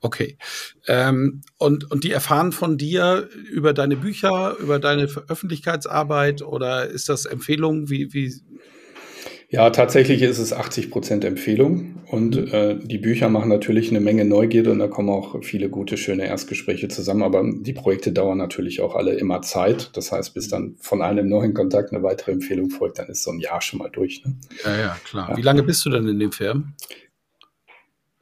Okay. 0.00 0.38
Ähm, 0.86 1.42
und, 1.58 1.90
und 1.90 2.04
die 2.04 2.12
erfahren 2.12 2.52
von 2.52 2.78
dir 2.78 3.28
über 3.50 3.72
deine 3.72 3.96
Bücher, 3.96 4.56
über 4.60 4.78
deine 4.78 5.08
Öffentlichkeitsarbeit 5.28 6.42
oder 6.42 6.86
ist 6.86 7.08
das 7.08 7.24
Empfehlung? 7.24 7.90
Wie, 7.90 8.12
wie, 8.12 8.32
ja, 9.50 9.70
tatsächlich 9.70 10.20
ist 10.20 10.38
es 10.38 10.52
80 10.52 10.90
Prozent 10.90 11.24
Empfehlung 11.24 12.02
und 12.10 12.36
mhm. 12.36 12.48
äh, 12.52 12.74
die 12.76 12.98
Bücher 12.98 13.30
machen 13.30 13.48
natürlich 13.48 13.88
eine 13.88 14.00
Menge 14.00 14.26
Neugierde 14.26 14.70
und 14.70 14.78
da 14.78 14.88
kommen 14.88 15.08
auch 15.08 15.42
viele 15.42 15.70
gute, 15.70 15.96
schöne 15.96 16.26
Erstgespräche 16.26 16.88
zusammen, 16.88 17.22
aber 17.22 17.42
die 17.42 17.72
Projekte 17.72 18.12
dauern 18.12 18.36
natürlich 18.36 18.82
auch 18.82 18.94
alle 18.94 19.14
immer 19.14 19.40
Zeit. 19.40 19.96
Das 19.96 20.12
heißt, 20.12 20.34
bis 20.34 20.48
dann 20.48 20.76
von 20.80 21.00
einem 21.00 21.30
neuen 21.30 21.54
Kontakt 21.54 21.94
eine 21.94 22.02
weitere 22.02 22.32
Empfehlung 22.32 22.68
folgt, 22.68 22.98
dann 22.98 23.08
ist 23.08 23.22
so 23.22 23.30
ein 23.30 23.40
Jahr 23.40 23.62
schon 23.62 23.78
mal 23.78 23.88
durch. 23.88 24.22
Ne? 24.22 24.36
Ja, 24.66 24.76
ja, 24.76 24.96
klar. 25.04 25.30
Ja. 25.30 25.36
Wie 25.38 25.42
lange 25.42 25.62
bist 25.62 25.82
du 25.86 25.90
denn 25.90 26.06
in 26.06 26.18
den 26.18 26.32
Firmen? 26.32 26.74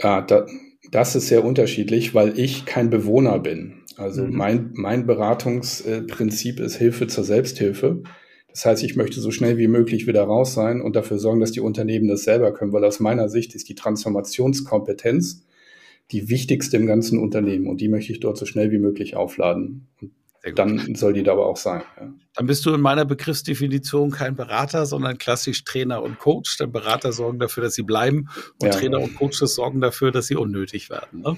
Ja, 0.01 0.23
da, 0.23 0.47
das 0.91 1.17
ist 1.17 1.29
sehr 1.29 1.45
unterschiedlich, 1.45 2.15
weil 2.15 2.39
ich 2.39 2.67
kein 2.67 2.91
Bewohner 2.91 3.39
bin. 3.39 3.83
Also 3.97 4.23
mhm. 4.23 4.37
mein, 4.37 4.71
mein 4.75 5.07
Beratungsprinzip 5.07 6.61
ist 6.61 6.77
Hilfe 6.77 7.07
zur 7.07 7.25
Selbsthilfe. 7.25 8.03
Das 8.51 8.65
heißt, 8.65 8.83
ich 8.85 8.97
möchte 8.97 9.21
so 9.21 9.31
schnell 9.31 9.59
wie 9.59 9.69
möglich 9.69 10.07
wieder 10.07 10.23
raus 10.25 10.55
sein 10.55 10.81
und 10.81 10.97
dafür 10.97 11.19
sorgen, 11.19 11.41
dass 11.41 11.53
die 11.53 11.61
Unternehmen 11.61 12.09
das 12.09 12.25
selber 12.25 12.53
können, 12.53 12.73
weil 12.73 12.85
aus 12.85 13.01
meiner 13.01 13.29
Sicht 13.29 13.55
ist 13.55 13.69
die 13.69 13.75
Transformationskompetenz 13.75 15.45
die 16.11 16.29
wichtigste 16.31 16.77
im 16.77 16.87
ganzen 16.87 17.19
Unternehmen 17.19 17.67
und 17.67 17.81
die 17.81 17.89
möchte 17.89 18.13
ich 18.13 18.21
dort 18.21 18.39
so 18.39 18.47
schnell 18.47 18.71
wie 18.71 18.79
möglich 18.79 19.17
aufladen. 19.17 19.89
Und 20.01 20.13
dann 20.55 20.95
soll 20.95 21.13
die 21.13 21.23
da 21.23 21.33
aber 21.33 21.47
auch 21.47 21.57
sein. 21.57 21.83
Ja. 22.01 22.13
Dann 22.35 22.47
bist 22.47 22.65
du 22.67 22.75
in 22.75 22.81
meiner 22.81 23.05
Begriffsdefinition 23.05 24.11
kein 24.11 24.37
Berater, 24.37 24.87
sondern 24.87 25.19
klassisch 25.19 25.65
Trainer 25.65 26.03
und 26.03 26.19
Coach. 26.19 26.57
Denn 26.59 26.73
Berater 26.73 27.13
sorgen 27.13 27.39
dafür, 27.39 27.65
dass 27.65 27.75
sie 27.75 27.83
bleiben 27.83 28.29
und 28.61 28.69
ja. 28.69 28.71
Trainer 28.71 29.01
und 29.01 29.15
Coaches 29.17 29.55
sorgen 29.55 29.81
dafür, 29.81 30.13
dass 30.13 30.27
sie 30.27 30.37
unnötig 30.37 30.91
werden. 30.91 31.23
Ne? 31.23 31.37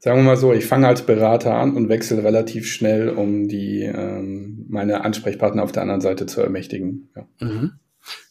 sagen 0.00 0.18
wir 0.18 0.24
mal 0.24 0.36
so, 0.36 0.52
ich 0.52 0.66
fange 0.66 0.86
als 0.86 1.02
Berater 1.02 1.54
an 1.54 1.74
und 1.74 1.88
wechsle 1.88 2.22
relativ 2.22 2.66
schnell, 2.66 3.08
um 3.10 3.48
die 3.48 3.82
ähm, 3.82 4.64
meine 4.68 5.04
Ansprechpartner 5.04 5.62
auf 5.62 5.72
der 5.72 5.82
anderen 5.82 6.00
Seite 6.00 6.26
zu 6.26 6.40
ermächtigen. 6.40 7.10
Mhm. 7.40 7.72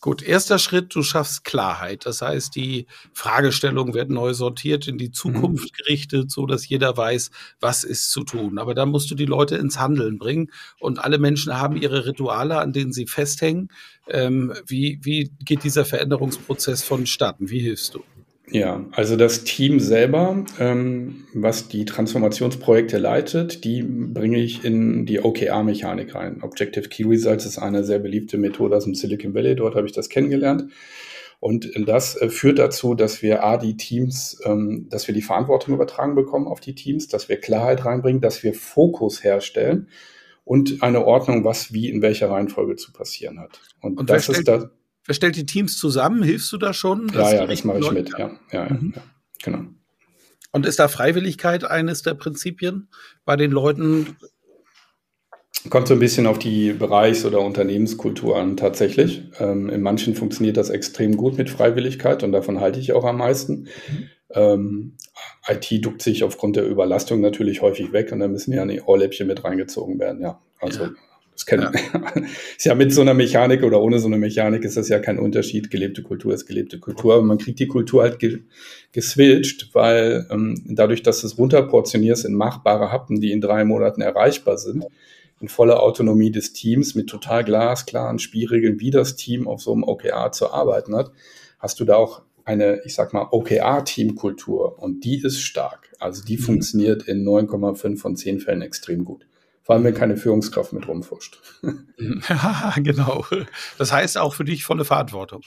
Gut, 0.02 0.22
erster 0.22 0.60
Schritt, 0.60 0.94
du 0.96 1.04
schaffst 1.04 1.44
Klarheit. 1.44 2.06
Das 2.06 2.22
heißt, 2.22 2.56
die 2.56 2.88
Fragestellungen 3.14 3.94
werden 3.94 4.16
neu 4.16 4.34
sortiert, 4.34 4.88
in 4.88 4.98
die 4.98 5.12
Zukunft 5.12 5.72
mhm. 5.72 5.78
gerichtet, 5.84 6.32
so 6.32 6.46
dass 6.46 6.68
jeder 6.68 6.96
weiß, 6.96 7.32
was 7.60 7.84
ist 7.84 8.12
zu 8.12 8.24
tun. 8.24 8.58
Aber 8.60 8.74
da 8.74 8.86
musst 8.86 9.10
du 9.12 9.16
die 9.16 9.26
Leute 9.26 9.56
ins 9.56 9.80
Handeln 9.80 10.18
bringen 10.18 10.52
und 10.80 11.00
alle 11.00 11.18
Menschen 11.18 11.58
haben 11.60 11.78
ihre 11.78 12.06
Rituale, 12.06 12.60
an 12.60 12.74
denen 12.74 12.94
sie 12.94 13.08
festhängen. 13.08 13.70
Ähm, 14.08 14.54
wie, 14.66 15.00
wie 15.04 15.32
geht 15.44 15.64
dieser 15.64 15.86
Veränderungsprozess 15.86 16.84
vonstatten? 16.84 17.50
Wie 17.50 17.60
hilfst 17.60 17.94
du? 17.94 18.04
Ja, 18.50 18.86
also 18.92 19.18
das 19.18 19.44
Team 19.44 19.82
selber, 19.82 20.46
ähm, 20.58 21.26
was 21.34 21.68
die 21.68 21.84
Transformationsprojekte 21.84 22.98
leitet, 22.98 23.66
die 23.66 23.84
bringe 23.84 24.38
ich 24.38 24.64
in 24.64 25.06
die 25.06 25.20
OKR-Mechanik 25.20 26.16
rein. 26.16 26.42
Objective 26.42 26.88
Key 26.88 27.04
Results 27.04 27.46
ist 27.46 27.58
eine 27.58 27.84
sehr 27.84 28.00
beliebte 28.00 28.38
Methode 28.38 28.78
aus 28.78 28.86
dem 28.86 28.96
Silicon 28.96 29.34
Valley, 29.34 29.56
dort 29.56 29.76
habe 29.76 29.86
ich 29.86 29.92
das 29.92 30.08
kennengelernt. 30.08 30.72
Und 31.40 31.70
das 31.86 32.16
äh, 32.16 32.30
führt 32.30 32.58
dazu, 32.58 32.96
dass 32.96 33.22
wir 33.22 33.44
A, 33.44 33.58
die 33.58 33.76
Teams, 33.76 34.40
ähm, 34.46 34.88
dass 34.90 35.08
wir 35.08 35.14
die 35.14 35.22
Verantwortung 35.22 35.74
übertragen 35.74 36.16
bekommen 36.16 36.48
auf 36.48 36.62
die 36.62 36.74
Teams, 36.74 37.10
dass 37.10 37.28
wir 37.28 37.40
Klarheit 37.40 37.84
reinbringen, 37.86 38.22
dass 38.22 38.44
wir 38.44 38.54
Fokus 38.54 39.24
herstellen 39.26 39.90
und 40.46 40.82
eine 40.82 41.06
Ordnung, 41.06 41.44
was 41.44 41.74
wie 41.74 41.90
in 41.90 42.02
welcher 42.02 42.32
Reihenfolge 42.32 42.78
zu 42.78 42.94
passieren 42.94 43.40
hat. 43.40 43.60
Und, 43.82 44.00
und 44.00 44.10
das 44.10 44.30
ist 44.30 44.48
da 44.48 44.72
Wer 45.08 45.16
stellt 45.16 45.38
die 45.38 45.46
Teams 45.46 45.78
zusammen? 45.78 46.22
Hilfst 46.22 46.52
du 46.52 46.58
da 46.58 46.74
schon? 46.74 47.10
Ja, 47.14 47.34
ja, 47.34 47.48
das 47.48 47.64
mache 47.64 47.80
ich 47.80 47.92
mit. 47.92 48.10
Ja, 48.18 48.32
ja, 48.52 48.70
mhm. 48.70 48.94
ja, 48.96 49.02
genau. 49.42 49.60
Und 50.52 50.66
ist 50.66 50.80
da 50.80 50.88
Freiwilligkeit 50.88 51.64
eines 51.64 52.02
der 52.02 52.14
Prinzipien 52.14 52.90
bei 53.26 53.36
den 53.38 53.52
Leuten? 53.52 54.18
Kommt 55.70 55.88
so 55.88 55.94
ein 55.94 56.00
bisschen 56.00 56.28
auf 56.28 56.40
die 56.40 56.74
Bereichs- 56.74 57.26
oder 57.26 57.42
Unternehmenskultur 57.42 58.38
an, 58.38 58.58
tatsächlich. 58.58 59.24
Ähm, 59.40 59.70
in 59.70 59.82
manchen 59.82 60.14
funktioniert 60.14 60.58
das 60.58 60.70
extrem 60.70 61.16
gut 61.16 61.38
mit 61.38 61.50
Freiwilligkeit 61.50 62.24
und 62.24 62.32
davon 62.32 62.60
halte 62.60 62.80
ich 62.80 62.94
auch 62.94 63.06
am 63.06 63.18
meisten. 63.18 63.68
Mhm. 63.90 64.10
Ähm, 64.32 64.98
IT 65.48 65.86
duckt 65.86 66.02
sich 66.02 66.24
aufgrund 66.24 66.58
der 66.58 66.68
Überlastung 66.68 67.22
natürlich 67.22 67.62
häufig 67.62 67.94
weg 67.94 68.12
und 68.12 68.20
da 68.20 68.28
müssen 68.28 68.54
ja 68.54 68.66
die 68.66 68.82
Ohrläppchen 68.82 69.28
mit 69.28 69.44
reingezogen 69.44 70.00
werden, 70.00 70.22
ja. 70.22 70.42
Also 70.60 70.86
ja. 70.86 70.92
Das 71.38 71.46
kennen 71.46 71.70
ja. 71.72 72.14
ist 72.58 72.66
ja 72.66 72.74
mit 72.74 72.92
so 72.92 73.02
einer 73.02 73.14
Mechanik 73.14 73.62
oder 73.62 73.80
ohne 73.80 74.00
so 74.00 74.08
eine 74.08 74.18
Mechanik 74.18 74.64
ist 74.64 74.76
das 74.76 74.90
ja 74.90 74.98
kein 74.98 75.20
Unterschied. 75.20 75.70
Gelebte 75.70 76.02
Kultur 76.02 76.34
ist 76.34 76.48
gelebte 76.48 76.80
Kultur, 76.80 77.14
aber 77.14 77.22
man 77.22 77.38
kriegt 77.38 77.60
die 77.60 77.68
Kultur 77.68 78.02
halt 78.02 78.18
ge 78.18 78.40
geswitcht, 78.92 79.70
weil 79.74 80.26
ähm, 80.32 80.64
dadurch, 80.66 81.04
dass 81.04 81.22
du 81.22 81.28
es 81.28 81.38
runterportionierst 81.38 82.26
in 82.26 82.34
machbare 82.34 82.92
Happen, 82.92 83.22
die 83.22 83.32
in 83.32 83.40
drei 83.40 83.66
Monaten 83.66 84.02
erreichbar 84.02 84.58
sind, 84.58 84.86
in 85.40 85.48
voller 85.48 85.84
Autonomie 85.84 86.32
des 86.32 86.54
Teams 86.54 86.96
mit 86.96 87.08
total 87.08 87.44
glasklaren 87.44 88.18
Spielregeln, 88.18 88.80
wie 88.80 88.90
das 88.90 89.16
Team 89.16 89.48
auf 89.48 89.62
so 89.62 89.74
einem 89.74 89.84
OKR 89.84 90.32
zu 90.32 90.52
arbeiten 90.52 90.96
hat, 90.96 91.12
hast 91.60 91.80
du 91.80 91.86
da 91.86 91.98
auch 91.98 92.24
eine, 92.46 92.82
ich 92.84 92.96
sag 92.96 93.14
mal, 93.14 93.28
OKR-Teamkultur 93.30 94.82
und 94.82 95.04
die 95.04 95.22
ist 95.22 95.40
stark. 95.40 95.92
Also 96.00 96.24
die 96.24 96.38
mhm. 96.38 96.42
funktioniert 96.42 97.04
in 97.04 97.24
9,5 97.24 97.98
von 98.00 98.16
10 98.16 98.40
Fällen 98.40 98.64
extrem 98.64 99.06
gut. 99.06 99.28
Vor 99.68 99.76
allem, 99.76 99.84
wenn 99.84 99.94
keine 99.94 100.16
Führungskraft 100.16 100.72
mit 100.72 100.88
rumfuscht. 100.88 101.42
Ja, 102.30 102.74
genau. 102.78 103.26
Das 103.78 103.92
heißt 103.92 104.18
auch 104.18 104.34
für 104.34 104.46
dich 104.46 104.64
volle 104.64 104.86
Verantwortung. 104.86 105.42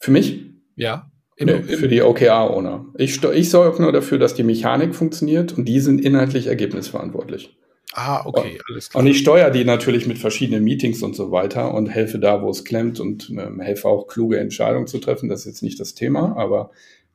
Für 0.00 0.10
mich? 0.10 0.40
Ja. 0.74 1.08
Im, 1.36 1.46
nee, 1.46 1.62
für 1.62 1.86
die 1.86 2.02
OKR-Owner. 2.02 2.86
Ich, 2.98 3.22
ich 3.22 3.50
sorge 3.50 3.80
nur 3.80 3.92
dafür, 3.92 4.18
dass 4.18 4.34
die 4.34 4.42
Mechanik 4.42 4.96
funktioniert 4.96 5.56
und 5.56 5.66
die 5.66 5.78
sind 5.78 6.00
inhaltlich 6.00 6.48
ergebnisverantwortlich. 6.48 7.56
Ah, 7.92 8.26
okay, 8.26 8.58
alles 8.68 8.90
klar. 8.90 9.02
Und 9.02 9.06
ich 9.08 9.18
steuere 9.18 9.52
die 9.52 9.64
natürlich 9.64 10.08
mit 10.08 10.18
verschiedenen 10.18 10.64
Meetings 10.64 11.00
und 11.04 11.14
so 11.14 11.30
weiter 11.30 11.74
und 11.74 11.86
helfe 11.86 12.18
da, 12.18 12.42
wo 12.42 12.50
es 12.50 12.64
klemmt 12.64 12.98
und 12.98 13.30
ähm, 13.30 13.60
helfe 13.60 13.86
auch, 13.86 14.08
kluge 14.08 14.40
Entscheidungen 14.40 14.88
zu 14.88 14.98
treffen. 14.98 15.28
Das 15.28 15.40
ist 15.40 15.46
jetzt 15.46 15.62
nicht 15.62 15.78
das 15.78 15.94
Thema, 15.94 16.36
aber 16.36 16.72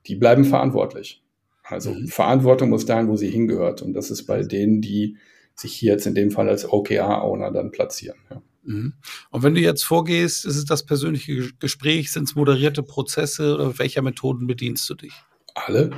die 0.07 0.15
bleiben 0.15 0.45
verantwortlich. 0.45 1.21
Also 1.63 1.91
mhm. 1.91 2.07
Verantwortung 2.07 2.69
muss 2.69 2.85
dahin, 2.85 3.09
wo 3.09 3.17
sie 3.17 3.29
hingehört. 3.29 3.81
Und 3.81 3.93
das 3.93 4.09
ist 4.09 4.23
bei 4.23 4.43
denen, 4.43 4.79
die 4.79 5.17
sich 5.59 5.73
hier 5.73 5.93
jetzt 5.93 6.07
in 6.07 6.15
dem 6.15 6.31
Fall 6.31 6.49
als 6.49 6.71
OKR-Owner 6.71 7.51
dann 7.51 7.71
platzieren. 7.71 8.17
Ja. 8.29 8.41
Mhm. 8.63 8.93
Und 9.31 9.43
wenn 9.43 9.55
du 9.55 9.61
jetzt 9.61 9.83
vorgehst, 9.83 10.45
ist 10.45 10.55
es 10.55 10.65
das 10.65 10.85
persönliche 10.85 11.51
Gespräch, 11.59 12.11
sind 12.11 12.23
es 12.25 12.35
moderierte 12.35 12.83
Prozesse 12.83 13.55
oder 13.55 13.79
welcher 13.79 14.01
Methoden 14.01 14.47
bedienst 14.47 14.89
du 14.89 14.95
dich? 14.95 15.13
Alle. 15.55 15.89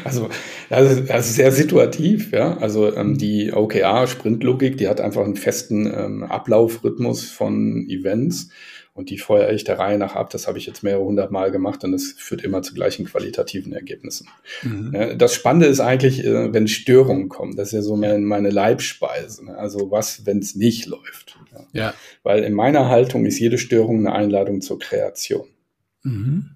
also 0.03 0.29
das 0.69 0.91
ist, 0.91 1.09
das 1.09 1.27
ist, 1.27 1.35
sehr 1.35 1.51
situativ, 1.51 2.31
ja. 2.31 2.57
Also 2.57 2.95
ähm, 2.95 3.17
die 3.17 3.51
OKR-Sprintlogik, 3.53 4.77
die 4.77 4.87
hat 4.87 5.01
einfach 5.01 5.23
einen 5.23 5.35
festen 5.35 5.85
ähm, 5.85 6.23
Ablaufrhythmus 6.23 7.25
von 7.25 7.85
Events 7.89 8.49
und 8.95 9.09
die 9.09 9.17
feuere 9.17 9.51
ich 9.51 9.65
der 9.65 9.77
Reihe 9.77 9.97
nach 9.97 10.15
ab. 10.15 10.29
Das 10.29 10.47
habe 10.47 10.57
ich 10.57 10.65
jetzt 10.65 10.81
mehrere 10.81 11.03
hundert 11.03 11.29
Mal 11.29 11.51
gemacht 11.51 11.83
und 11.83 11.91
das 11.91 12.13
führt 12.17 12.43
immer 12.43 12.61
zu 12.61 12.73
gleichen 12.73 13.05
qualitativen 13.05 13.73
Ergebnissen. 13.73 14.29
Mhm. 14.63 15.17
Das 15.17 15.35
Spannende 15.35 15.67
ist 15.67 15.81
eigentlich, 15.81 16.23
äh, 16.23 16.53
wenn 16.53 16.69
Störungen 16.69 17.27
kommen. 17.27 17.57
Das 17.57 17.67
ist 17.67 17.73
ja 17.73 17.81
so 17.81 17.97
meine, 17.97 18.19
meine 18.19 18.49
Leibspeise. 18.49 19.45
Ne? 19.45 19.57
Also 19.57 19.91
was, 19.91 20.25
wenn 20.25 20.39
es 20.39 20.55
nicht 20.55 20.85
läuft. 20.85 21.37
Ja. 21.73 21.93
Weil 22.23 22.43
in 22.43 22.53
meiner 22.53 22.87
Haltung 22.87 23.25
ist 23.25 23.37
jede 23.37 23.57
Störung 23.57 23.99
eine 23.99 24.13
Einladung 24.13 24.61
zur 24.61 24.79
Kreation. 24.79 25.47
Mhm. 26.03 26.51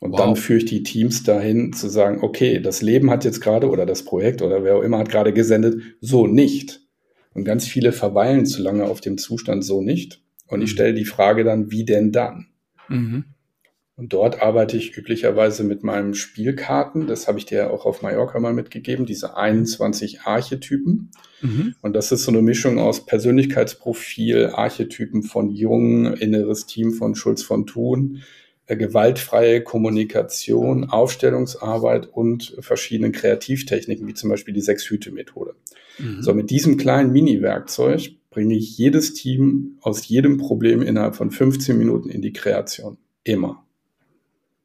Und 0.00 0.12
wow. 0.12 0.20
dann 0.20 0.36
führe 0.36 0.58
ich 0.58 0.66
die 0.66 0.84
Teams 0.84 1.24
dahin 1.24 1.72
zu 1.72 1.88
sagen, 1.88 2.20
okay, 2.22 2.60
das 2.60 2.82
Leben 2.82 3.10
hat 3.10 3.24
jetzt 3.24 3.40
gerade 3.40 3.68
oder 3.68 3.84
das 3.84 4.04
Projekt 4.04 4.42
oder 4.42 4.62
wer 4.62 4.76
auch 4.76 4.82
immer 4.82 4.98
hat 4.98 5.08
gerade 5.08 5.32
gesendet, 5.32 5.82
so 6.00 6.28
nicht. 6.28 6.82
Und 7.34 7.42
ganz 7.44 7.66
viele 7.66 7.90
verweilen 7.90 8.46
zu 8.46 8.62
lange 8.62 8.84
auf 8.84 9.00
dem 9.00 9.18
Zustand 9.18 9.64
so 9.64 9.82
nicht. 9.82 10.22
Und 10.48 10.62
ich 10.62 10.70
mhm. 10.70 10.74
stelle 10.74 10.94
die 10.94 11.04
Frage 11.04 11.44
dann, 11.44 11.70
wie 11.70 11.84
denn 11.84 12.10
dann? 12.12 12.48
Mhm. 12.88 13.24
Und 13.98 14.12
dort 14.12 14.42
arbeite 14.42 14.76
ich 14.76 14.96
üblicherweise 14.96 15.64
mit 15.64 15.82
meinem 15.82 16.14
Spielkarten. 16.14 17.08
Das 17.08 17.26
habe 17.26 17.38
ich 17.38 17.46
dir 17.46 17.72
auch 17.72 17.84
auf 17.84 18.00
Mallorca 18.00 18.38
mal 18.38 18.52
mitgegeben, 18.52 19.06
diese 19.06 19.36
21 19.36 20.20
Archetypen. 20.20 21.10
Mhm. 21.42 21.74
Und 21.82 21.94
das 21.94 22.12
ist 22.12 22.22
so 22.22 22.30
eine 22.30 22.40
Mischung 22.40 22.78
aus 22.78 23.06
Persönlichkeitsprofil, 23.06 24.52
Archetypen 24.54 25.24
von 25.24 25.50
Jung, 25.50 26.14
inneres 26.14 26.66
Team 26.66 26.92
von 26.92 27.16
Schulz 27.16 27.42
von 27.42 27.66
Thun, 27.66 28.22
äh, 28.66 28.76
gewaltfreie 28.76 29.62
Kommunikation, 29.62 30.88
Aufstellungsarbeit 30.88 32.06
und 32.06 32.54
verschiedenen 32.60 33.10
Kreativtechniken, 33.10 34.06
wie 34.06 34.14
zum 34.14 34.30
Beispiel 34.30 34.54
die 34.54 34.60
Sechs-Hüte-Methode. 34.60 35.56
Mhm. 35.98 36.22
So, 36.22 36.34
mit 36.34 36.50
diesem 36.50 36.76
kleinen 36.76 37.10
Mini-Werkzeug 37.10 38.12
bringe 38.38 38.54
ich 38.54 38.78
jedes 38.78 39.14
Team 39.14 39.78
aus 39.80 40.06
jedem 40.06 40.36
Problem 40.38 40.80
innerhalb 40.80 41.16
von 41.16 41.32
15 41.32 41.76
Minuten 41.76 42.08
in 42.08 42.22
die 42.22 42.32
Kreation. 42.32 42.96
Immer. 43.24 43.66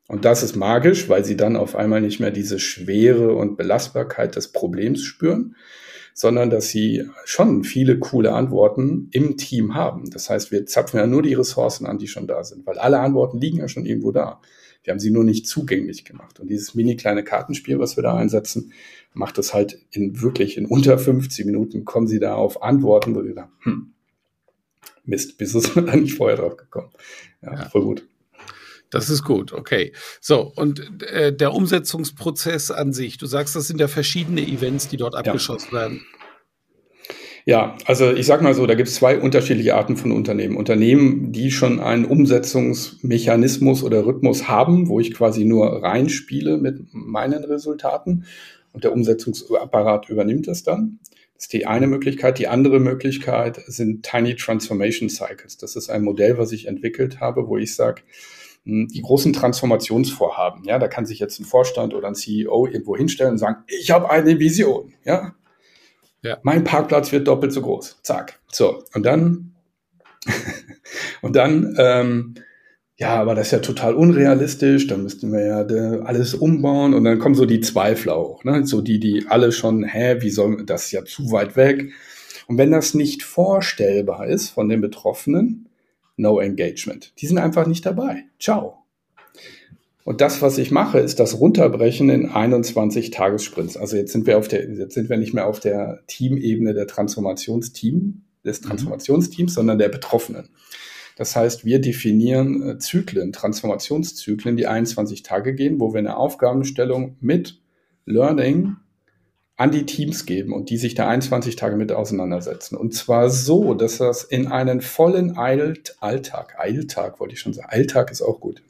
Und 0.08 0.26
das 0.26 0.44
ist 0.44 0.56
magisch, 0.56 1.10
weil 1.10 1.26
sie 1.26 1.36
dann 1.36 1.56
auf 1.56 1.76
einmal 1.76 2.00
nicht 2.00 2.20
mehr 2.20 2.30
diese 2.30 2.60
Schwere 2.60 3.34
und 3.34 3.58
Belastbarkeit 3.58 4.36
des 4.36 4.52
Problems 4.52 5.02
spüren, 5.02 5.56
sondern 6.14 6.52
dass 6.52 6.70
sie 6.70 7.10
schon 7.26 7.64
viele 7.64 7.98
coole 7.98 8.34
Antworten 8.34 9.08
im 9.12 9.38
Team 9.38 9.74
haben. 9.74 10.12
Das 10.12 10.30
heißt, 10.30 10.52
wir 10.52 10.68
zapfen 10.68 11.00
ja 11.00 11.08
nur 11.08 11.24
die 11.24 11.34
Ressourcen 11.34 11.88
an, 11.88 11.98
die 11.98 12.08
schon 12.08 12.28
da 12.28 12.44
sind, 12.44 12.68
weil 12.68 12.78
alle 12.78 13.00
Antworten 13.00 13.40
liegen 13.40 13.58
ja 13.58 13.68
schon 13.68 13.88
irgendwo 13.88 14.12
da. 14.12 14.40
Wir 14.84 14.91
haben 14.91 15.00
sie 15.00 15.12
nur 15.12 15.24
nicht 15.24 15.48
zugänglich 15.48 16.06
gemacht. 16.06 16.39
Und 16.39 16.50
dieses 16.50 16.76
mini 16.76 16.96
kleine 16.96 17.24
Kartenspiel, 17.24 17.80
was 17.80 17.96
wir 17.96 18.04
da 18.04 18.15
einsetzen, 18.15 18.74
macht 19.13 19.38
es 19.38 19.54
halt 19.54 19.80
in 19.91 20.22
wirklich 20.22 20.58
in 20.58 20.65
unter 20.65 20.98
50 20.98 21.46
Minuten 21.46 21.86
kommen 21.86 22.08
sie 22.08 22.19
da 22.19 22.36
auf 22.36 22.62
Antworten, 22.63 23.15
wo 23.15 23.24
wir 23.24 23.36
da, 23.36 23.50
hm, 23.60 23.93
Mist, 25.06 25.38
bis 25.38 25.54
ist 25.56 25.76
man 25.76 25.86
da 25.86 25.96
nicht 25.96 26.15
vorher 26.15 26.38
drauf 26.38 26.58
gekommen. 26.58 26.89
Ja, 27.41 27.54
ja. 27.54 27.69
voll 27.69 27.84
gut. 27.84 28.08
Das 28.89 29.10
ist 29.10 29.24
gut, 29.24 29.54
okay. 29.54 29.91
So, 30.22 30.54
und 30.56 31.02
äh, 31.02 31.36
der 31.36 31.54
Umsetzungsprozess 31.54 32.69
an 32.69 32.93
sich, 32.93 33.17
du 33.17 33.26
sagst, 33.26 33.56
das 33.56 33.67
sind 33.67 33.80
ja 33.80 33.88
verschiedene 33.88 34.41
Events, 34.41 34.88
die 34.88 34.98
dort 34.98 35.15
abgeschossen 35.15 35.69
ja. 35.72 35.80
werden. 35.80 36.06
Ja, 37.45 37.75
also 37.86 38.13
ich 38.13 38.25
sag 38.25 38.41
mal 38.41 38.53
so, 38.53 38.65
da 38.65 38.73
gibt 38.73 38.88
es 38.88 38.95
zwei 38.95 39.19
unterschiedliche 39.19 39.75
Arten 39.75 39.97
von 39.97 40.13
Unternehmen. 40.13 40.56
Unternehmen, 40.56 41.34
die 41.34 41.51
schon 41.51 41.82
einen 41.82 42.06
Umsetzungsmechanismus 42.06 43.84
oder 43.84 44.06
Rhythmus 44.06 44.47
haben, 44.47 44.88
wo 44.88 45.01
ich 45.01 45.13
quasi 45.13 45.43
nur 45.43 45.84
reinspiele 45.84 46.58
mit 46.58 46.93
meinen 46.93 47.43
Resultaten 47.43 48.25
und 48.71 48.86
der 48.86 48.93
Umsetzungsapparat 48.93 50.10
übernimmt 50.10 50.47
es 50.47 50.63
dann. 50.63 50.99
Das 51.36 51.45
ist 51.45 51.53
die 51.53 51.65
eine 51.65 51.88
Möglichkeit. 51.88 52.39
Die 52.39 52.47
andere 52.47 52.79
Möglichkeit 52.79 53.62
sind 53.67 54.03
Tiny 54.03 54.36
Transformation 54.36 55.10
Cycles. 55.10 55.58
Das 55.58 55.75
ist 55.75 55.89
ein 55.89 56.03
Modell, 56.03 56.38
was 56.38 56.53
ich 56.53 56.67
entwickelt 56.67 57.19
habe, 57.19 57.49
wo 57.49 57.58
ich 57.58 57.75
sage, 57.75 58.03
hm, 58.63 58.88
die 58.88 59.01
großen 59.01 59.34
Transformationsvorhaben, 59.34 60.63
ja, 60.63 60.79
da 60.79 60.88
kann 60.88 61.06
sich 61.06 61.19
jetzt 61.19 61.41
ein 61.41 61.45
Vorstand 61.45 61.93
oder 61.93 62.08
ein 62.08 62.15
CEO 62.15 62.67
irgendwo 62.67 62.95
hinstellen 62.95 63.34
und 63.34 63.38
sagen, 63.38 63.63
ich 63.67 63.91
habe 63.91 64.10
eine 64.10 64.39
Vision, 64.39 64.93
ja. 65.03 65.36
Ja. 66.24 66.40
Mein 66.42 66.64
Parkplatz 66.64 67.12
wird 67.12 67.28
doppelt 67.28 67.54
so 67.54 67.62
groß. 67.62 68.00
Zack. 68.02 68.40
So. 68.52 68.84
Und 68.94 69.06
dann, 69.06 69.54
und 71.22 71.36
dann, 71.36 71.76
ähm, 71.78 72.36
ja, 72.96 73.16
aber 73.16 73.36
das 73.36 73.48
ist 73.48 73.52
ja 73.52 73.60
total 73.60 73.96
unrealistisch, 73.96 74.88
dann 74.88 75.04
müssten 75.04 75.32
wir 75.32 75.46
ja 75.46 76.02
alles 76.04 76.34
umbauen 76.34 76.94
und 76.94 77.04
dann 77.04 77.20
kommen 77.20 77.36
so 77.36 77.46
die 77.46 77.60
Zweifel 77.60 78.12
auch, 78.12 78.44
ne? 78.44 78.66
so 78.66 78.82
die, 78.82 79.00
die 79.00 79.26
alle 79.28 79.52
schon, 79.52 79.84
hä, 79.84 80.18
wie 80.20 80.30
soll 80.30 80.64
das 80.66 80.86
ist 80.86 80.92
ja 80.92 81.04
zu 81.04 81.32
weit 81.32 81.56
weg. 81.56 81.92
Und 82.48 82.58
wenn 82.58 82.72
das 82.72 82.94
nicht 82.94 83.24
vorstellbar 83.24 84.28
ist 84.28 84.50
von 84.50 84.70
den 84.70 84.80
Betroffenen, 84.80 85.70
no 86.18 86.40
engagement. 86.40 87.14
Die 87.20 87.28
sind 87.28 87.38
einfach 87.38 87.68
nicht 87.68 87.86
dabei. 87.86 88.26
Ciao. 88.40 88.83
Und 90.04 90.20
das, 90.20 90.42
was 90.42 90.58
ich 90.58 90.70
mache, 90.70 91.00
ist 91.00 91.20
das 91.20 91.39
Runterbrechen 91.39 92.10
in 92.10 92.28
21 92.28 93.12
Tagessprints. 93.12 93.78
Also 93.78 93.96
jetzt 93.96 94.12
sind 94.12 94.28
wir 94.28 94.38
auf 94.38 94.50
der, 94.50 94.70
jetzt 94.70 94.94
sind 94.94 95.10
wir 95.10 95.18
nicht 95.18 95.34
mehr 95.34 95.48
auf 95.48 95.60
der 95.62 96.02
Teamebene 96.08 96.74
der 96.74 96.88
Transformationsteam, 96.88 98.24
des 98.44 98.62
mhm. 98.62 98.68
Transformationsteams, 98.68 99.54
sondern 99.54 99.78
der 99.78 99.89
Betroffenen. 99.89 100.50
Das 101.16 101.36
heißt, 101.36 101.63
wir 101.63 101.80
definieren 101.80 102.62
äh, 102.68 102.78
Zyklen, 102.80 103.32
Transformationszyklen, 103.32 104.58
die 104.58 104.68
21 104.68 105.24
Tage 105.24 105.54
gehen, 105.54 105.80
wo 105.80 105.94
wir 105.94 106.00
eine 106.00 106.18
Aufgabenstellung 106.18 107.18
mit 107.22 107.62
Learning 108.06 108.76
an 109.56 109.72
die 109.72 109.86
Teams 109.86 110.26
geben 110.26 110.52
und 110.52 110.70
die 110.70 110.78
sich 110.78 110.96
da 110.96 111.08
21 111.08 111.56
Tage 111.56 111.76
mit 111.76 111.92
auseinandersetzen. 111.92 112.76
Und 112.76 112.94
zwar 112.96 113.30
so, 113.30 113.76
dass 113.76 114.00
das 114.00 114.24
in 114.24 114.48
einen 114.48 114.82
vollen 114.82 115.38
Alt 115.38 115.96
Alltag, 116.00 116.56
Eiltag 116.58 117.20
wollte 117.20 117.36
ich 117.36 117.39
schon 117.39 117.54
sagen, 117.54 117.70
Alltag 117.70 118.12
ist 118.12 118.24
auch 118.24 118.39
gut, 118.39 118.63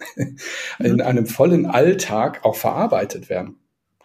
in 0.80 1.02
einem 1.02 1.26
vollen 1.26 1.66
Alltag 1.66 2.44
auch 2.44 2.56
verarbeitet 2.56 3.30
werden 3.30 3.56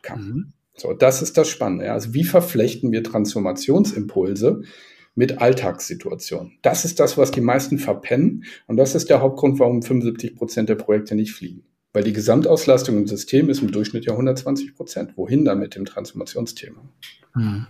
kann. 0.02 0.20
Mhm. 0.20 0.52
So, 0.74 0.92
das 0.92 1.22
ist 1.22 1.36
das 1.36 1.48
Spannende. 1.48 1.92
Also 1.92 2.14
wie 2.14 2.22
verflechten 2.22 2.92
wir 2.92 3.02
Transformationsimpulse 3.02 4.62
mit 5.16 5.38
Alltagssituationen. 5.38 6.58
Das 6.62 6.84
ist 6.84 7.00
das, 7.00 7.18
was 7.18 7.32
die 7.32 7.40
meisten 7.40 7.80
verpennen. 7.80 8.44
Und 8.68 8.76
das 8.76 8.94
ist 8.94 9.10
der 9.10 9.20
Hauptgrund, 9.20 9.58
warum 9.58 9.82
75 9.82 10.36
Prozent 10.36 10.68
der 10.68 10.76
Projekte 10.76 11.16
nicht 11.16 11.32
fliegen. 11.32 11.64
Weil 11.98 12.04
die 12.04 12.12
Gesamtauslastung 12.12 12.96
im 12.96 13.08
System 13.08 13.50
ist 13.50 13.60
im 13.60 13.72
Durchschnitt 13.72 14.04
ja 14.04 14.12
120 14.12 14.76
Prozent. 14.76 15.16
Wohin 15.16 15.44
dann 15.44 15.58
mit 15.58 15.74
dem 15.74 15.84
Transformationsthema? 15.84 16.80
Hm. 17.32 17.66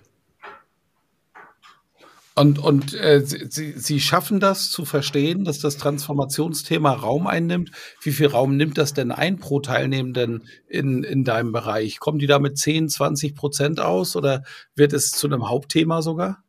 Und, 2.34 2.58
und 2.58 2.92
äh, 2.92 3.22
Sie, 3.24 3.72
Sie 3.72 4.00
schaffen 4.00 4.38
das 4.38 4.70
zu 4.70 4.84
verstehen, 4.84 5.44
dass 5.44 5.60
das 5.60 5.78
Transformationsthema 5.78 6.92
Raum 6.92 7.26
einnimmt. 7.26 7.70
Wie 8.02 8.12
viel 8.12 8.26
Raum 8.26 8.58
nimmt 8.58 8.76
das 8.76 8.92
denn 8.92 9.12
ein 9.12 9.38
pro 9.38 9.60
Teilnehmenden 9.60 10.42
in, 10.66 11.04
in 11.04 11.24
deinem 11.24 11.52
Bereich? 11.52 11.98
Kommen 11.98 12.18
die 12.18 12.26
da 12.26 12.38
mit 12.38 12.58
10, 12.58 12.90
20 12.90 13.34
Prozent 13.34 13.80
aus 13.80 14.14
oder 14.14 14.42
wird 14.74 14.92
es 14.92 15.10
zu 15.12 15.26
einem 15.26 15.48
Hauptthema 15.48 16.02
sogar? 16.02 16.44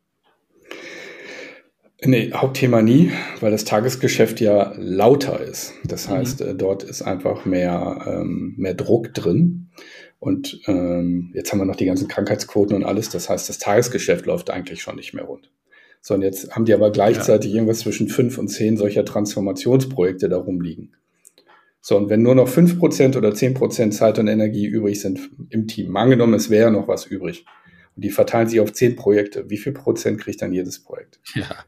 Nee, 2.02 2.32
Hauptthema 2.34 2.82
nie, 2.82 3.12
weil 3.42 3.52
das 3.52 3.66
Tagesgeschäft 3.66 4.40
ja 4.40 4.74
lauter 4.78 5.42
ist. 5.42 5.74
Das 5.84 6.08
mhm. 6.08 6.14
heißt, 6.14 6.42
äh, 6.42 6.56
dort 6.56 6.84
ist 6.84 7.02
einfach 7.02 7.46
mehr, 7.46 8.06
ähm, 8.08 8.54
mehr 8.58 8.74
Druck 8.74 9.14
drin. 9.14 9.70
Und 10.20 10.62
ähm, 10.68 11.32
jetzt 11.34 11.52
haben 11.52 11.60
wir 11.60 11.66
noch 11.66 11.76
die 11.76 11.86
ganzen 11.86 12.08
Krankheitsquoten 12.08 12.76
und 12.76 12.84
alles. 12.84 13.10
Das 13.10 13.30
heißt, 13.30 13.50
das 13.50 13.58
Tagesgeschäft 13.58 14.26
läuft 14.26 14.50
eigentlich 14.50 14.82
schon 14.82 14.96
nicht 14.96 15.14
mehr 15.14 15.26
rund. 15.26 15.52
So, 16.02 16.14
und 16.14 16.22
jetzt 16.22 16.56
haben 16.56 16.66
die 16.66 16.74
aber 16.74 16.92
gleichzeitig 16.92 17.52
ja. 17.52 17.58
irgendwas 17.58 17.80
zwischen 17.80 18.08
fünf 18.08 18.38
und 18.38 18.48
zehn 18.48 18.78
solcher 18.78 19.04
Transformationsprojekte 19.04 20.30
da 20.30 20.38
rumliegen. 20.38 20.96
So, 21.82 21.98
und 21.98 22.10
wenn 22.10 22.22
nur 22.22 22.36
noch 22.36 22.48
fünf 22.48 22.80
Prozent 22.80 23.16
oder 23.18 23.34
zehn 23.34 23.54
Prozent 23.54 23.94
Zeit 23.94 24.20
und 24.20 24.28
Energie 24.28 24.66
übrig 24.66 25.02
sind 25.02 25.32
im 25.50 25.68
Team, 25.68 25.96
angenommen, 25.96 26.34
es 26.34 26.50
wäre 26.50 26.72
noch 26.72 26.88
was 26.88 27.06
übrig, 27.06 27.46
und 27.96 28.06
die 28.06 28.10
verteilen 28.10 28.48
sich 28.48 28.60
auf 28.60 28.72
zehn 28.72 28.96
Projekte, 28.96 29.50
wie 29.50 29.58
viel 29.58 29.74
Prozent 29.74 30.22
kriegt 30.22 30.42
dann 30.42 30.54
jedes 30.54 30.84
Projekt? 30.84 31.20
Ja. 31.36 31.66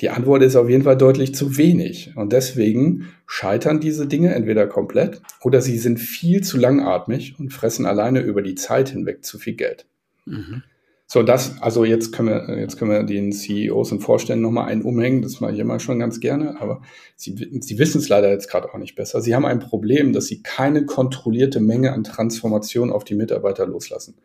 Die 0.00 0.10
Antwort 0.10 0.42
ist 0.42 0.54
auf 0.54 0.68
jeden 0.68 0.84
Fall 0.84 0.96
deutlich 0.96 1.34
zu 1.34 1.56
wenig. 1.56 2.12
Und 2.16 2.32
deswegen 2.32 3.08
scheitern 3.26 3.80
diese 3.80 4.06
Dinge 4.06 4.34
entweder 4.34 4.66
komplett 4.66 5.20
oder 5.42 5.60
sie 5.60 5.78
sind 5.78 5.98
viel 5.98 6.42
zu 6.42 6.56
langatmig 6.56 7.34
und 7.38 7.52
fressen 7.52 7.84
alleine 7.84 8.20
über 8.20 8.42
die 8.42 8.54
Zeit 8.54 8.90
hinweg 8.90 9.24
zu 9.24 9.38
viel 9.38 9.54
Geld. 9.54 9.86
Mhm. 10.24 10.62
So, 11.10 11.22
das, 11.22 11.62
also 11.62 11.86
jetzt 11.86 12.12
können 12.12 12.28
wir, 12.28 12.58
jetzt 12.58 12.78
können 12.78 12.90
wir 12.90 13.02
den 13.02 13.32
CEOs 13.32 13.92
und 13.92 14.00
Vorständen 14.00 14.42
nochmal 14.42 14.68
einen 14.68 14.82
umhängen. 14.82 15.22
Das 15.22 15.40
mache 15.40 15.52
ich 15.52 15.58
immer 15.58 15.80
schon 15.80 15.98
ganz 15.98 16.20
gerne, 16.20 16.60
aber 16.60 16.82
sie, 17.16 17.34
sie 17.62 17.78
wissen 17.78 17.98
es 17.98 18.10
leider 18.10 18.28
jetzt 18.30 18.50
gerade 18.50 18.68
auch 18.68 18.76
nicht 18.76 18.94
besser. 18.94 19.22
Sie 19.22 19.34
haben 19.34 19.46
ein 19.46 19.58
Problem, 19.58 20.12
dass 20.12 20.26
sie 20.26 20.42
keine 20.42 20.84
kontrollierte 20.84 21.60
Menge 21.60 21.94
an 21.94 22.04
Transformation 22.04 22.92
auf 22.92 23.04
die 23.04 23.14
Mitarbeiter 23.14 23.66
loslassen. 23.66 24.16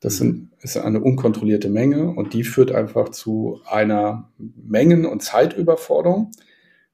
Das 0.00 0.18
sind, 0.18 0.50
ist 0.60 0.76
eine 0.76 1.00
unkontrollierte 1.00 1.68
Menge 1.68 2.10
und 2.10 2.34
die 2.34 2.44
führt 2.44 2.70
einfach 2.70 3.10
zu 3.10 3.60
einer 3.66 4.30
Mengen- 4.38 5.06
und 5.06 5.22
Zeitüberforderung. 5.22 6.32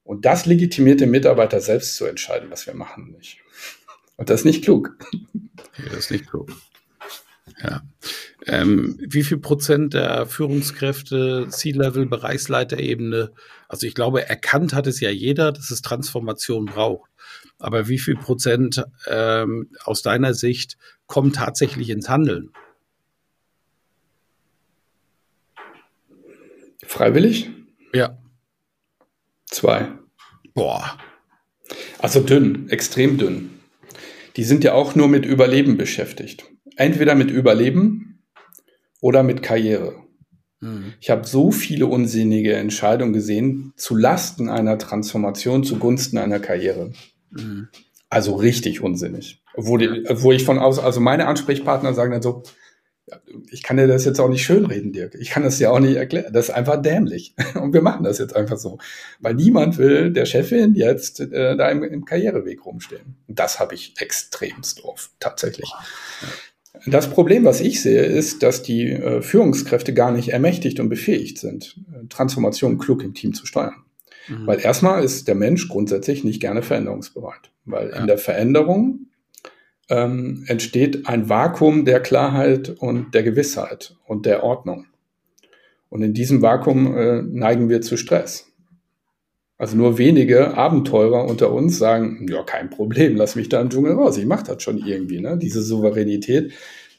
Und 0.04 0.24
das 0.24 0.46
legitimiert 0.46 1.00
den 1.00 1.10
Mitarbeiter 1.10 1.60
selbst 1.60 1.96
zu 1.96 2.06
entscheiden, 2.06 2.50
was 2.50 2.66
wir 2.66 2.74
machen 2.74 3.12
nicht. 3.12 3.38
Und 4.16 4.30
das 4.30 4.40
ist 4.40 4.46
nicht 4.46 4.64
klug. 4.64 4.96
Ja, 5.78 5.84
das 5.86 5.98
ist 5.98 6.10
nicht 6.10 6.28
klug. 6.28 6.50
Ja. 7.62 7.82
Ähm, 8.46 8.98
wie 9.00 9.22
viel 9.22 9.38
Prozent 9.38 9.94
der 9.94 10.26
Führungskräfte, 10.26 11.46
C-Level, 11.48 12.06
Bereichsleiterebene, 12.06 13.32
also 13.68 13.86
ich 13.86 13.94
glaube, 13.94 14.28
erkannt 14.28 14.74
hat 14.74 14.86
es 14.86 15.00
ja 15.00 15.10
jeder, 15.10 15.52
dass 15.52 15.70
es 15.70 15.82
Transformation 15.82 16.66
braucht. 16.66 17.10
Aber 17.58 17.88
wie 17.88 17.98
viel 17.98 18.16
Prozent 18.16 18.84
ähm, 19.06 19.70
aus 19.84 20.02
deiner 20.02 20.34
Sicht 20.34 20.76
kommen 21.06 21.32
tatsächlich 21.32 21.90
ins 21.90 22.08
Handeln? 22.08 22.50
Freiwillig? 26.92 27.48
Ja. 27.94 28.18
Zwei. 29.46 29.92
Boah. 30.52 30.98
Also 31.98 32.20
dünn, 32.20 32.68
extrem 32.68 33.16
dünn. 33.16 33.48
Die 34.36 34.44
sind 34.44 34.62
ja 34.62 34.74
auch 34.74 34.94
nur 34.94 35.08
mit 35.08 35.24
Überleben 35.24 35.78
beschäftigt. 35.78 36.44
Entweder 36.76 37.14
mit 37.14 37.30
Überleben 37.30 38.22
oder 39.00 39.22
mit 39.22 39.42
Karriere. 39.42 40.04
Mhm. 40.60 40.92
Ich 41.00 41.08
habe 41.08 41.26
so 41.26 41.50
viele 41.50 41.86
unsinnige 41.86 42.56
Entscheidungen 42.56 43.14
gesehen 43.14 43.72
zu 43.76 43.96
Lasten 43.96 44.50
einer 44.50 44.76
Transformation 44.76 45.64
zugunsten 45.64 46.18
einer 46.18 46.40
Karriere. 46.40 46.92
Mhm. 47.30 47.68
Also 48.10 48.34
richtig 48.34 48.82
unsinnig. 48.82 49.42
Wo, 49.54 49.78
die, 49.78 49.88
wo 50.10 50.30
ich 50.30 50.44
von 50.44 50.58
aus, 50.58 50.78
also 50.78 51.00
meine 51.00 51.26
Ansprechpartner 51.26 51.94
sagen 51.94 52.12
dann 52.12 52.20
so, 52.20 52.42
ich 53.50 53.62
kann 53.62 53.76
dir 53.76 53.86
das 53.86 54.04
jetzt 54.04 54.20
auch 54.20 54.28
nicht 54.28 54.44
schönreden, 54.44 54.92
Dirk. 54.92 55.14
Ich 55.18 55.30
kann 55.30 55.42
das 55.42 55.58
ja 55.58 55.70
auch 55.70 55.80
nicht 55.80 55.96
erklären. 55.96 56.32
Das 56.32 56.48
ist 56.48 56.54
einfach 56.54 56.80
dämlich. 56.80 57.34
Und 57.54 57.72
wir 57.72 57.82
machen 57.82 58.04
das 58.04 58.18
jetzt 58.18 58.34
einfach 58.34 58.56
so. 58.56 58.78
Weil 59.20 59.34
niemand 59.34 59.78
will 59.78 60.12
der 60.12 60.24
Chefin 60.24 60.74
jetzt 60.74 61.20
äh, 61.20 61.56
da 61.56 61.68
im, 61.70 61.82
im, 61.82 62.04
Karriereweg 62.04 62.64
rumstehen. 62.64 63.16
Und 63.26 63.38
das 63.38 63.58
habe 63.58 63.74
ich 63.74 63.94
extremst 63.98 64.84
oft, 64.84 65.10
tatsächlich. 65.18 65.70
Das 66.86 67.10
Problem, 67.10 67.44
was 67.44 67.60
ich 67.60 67.82
sehe, 67.82 68.04
ist, 68.04 68.42
dass 68.42 68.62
die 68.62 68.90
äh, 68.90 69.20
Führungskräfte 69.20 69.92
gar 69.94 70.10
nicht 70.10 70.30
ermächtigt 70.30 70.80
und 70.80 70.88
befähigt 70.88 71.38
sind, 71.38 71.76
Transformation 72.08 72.78
klug 72.78 73.02
im 73.02 73.14
Team 73.14 73.34
zu 73.34 73.46
steuern. 73.46 73.84
Mhm. 74.28 74.46
Weil 74.46 74.60
erstmal 74.60 75.04
ist 75.04 75.28
der 75.28 75.34
Mensch 75.34 75.68
grundsätzlich 75.68 76.24
nicht 76.24 76.40
gerne 76.40 76.62
veränderungsbereit. 76.62 77.50
Weil 77.64 77.90
ja. 77.90 77.96
in 77.96 78.06
der 78.06 78.18
Veränderung 78.18 79.06
ähm, 79.92 80.44
entsteht 80.46 81.06
ein 81.06 81.28
Vakuum 81.28 81.84
der 81.84 82.00
Klarheit 82.00 82.70
und 82.70 83.14
der 83.14 83.22
Gewissheit 83.22 83.94
und 84.06 84.24
der 84.24 84.42
Ordnung. 84.42 84.86
Und 85.90 86.02
in 86.02 86.14
diesem 86.14 86.40
Vakuum 86.40 86.96
äh, 86.96 87.20
neigen 87.20 87.68
wir 87.68 87.82
zu 87.82 87.98
Stress. 87.98 88.50
Also 89.58 89.76
nur 89.76 89.98
wenige 89.98 90.56
Abenteurer 90.56 91.26
unter 91.28 91.52
uns 91.52 91.78
sagen, 91.78 92.26
ja, 92.28 92.42
kein 92.42 92.70
Problem, 92.70 93.16
lass 93.16 93.36
mich 93.36 93.50
da 93.50 93.60
im 93.60 93.68
Dschungel 93.68 93.92
raus, 93.92 94.16
ich 94.16 94.24
mache 94.24 94.46
das 94.46 94.62
schon 94.62 94.78
irgendwie. 94.78 95.20
Ne? 95.20 95.36
Diese 95.36 95.62
Souveränität 95.62 96.52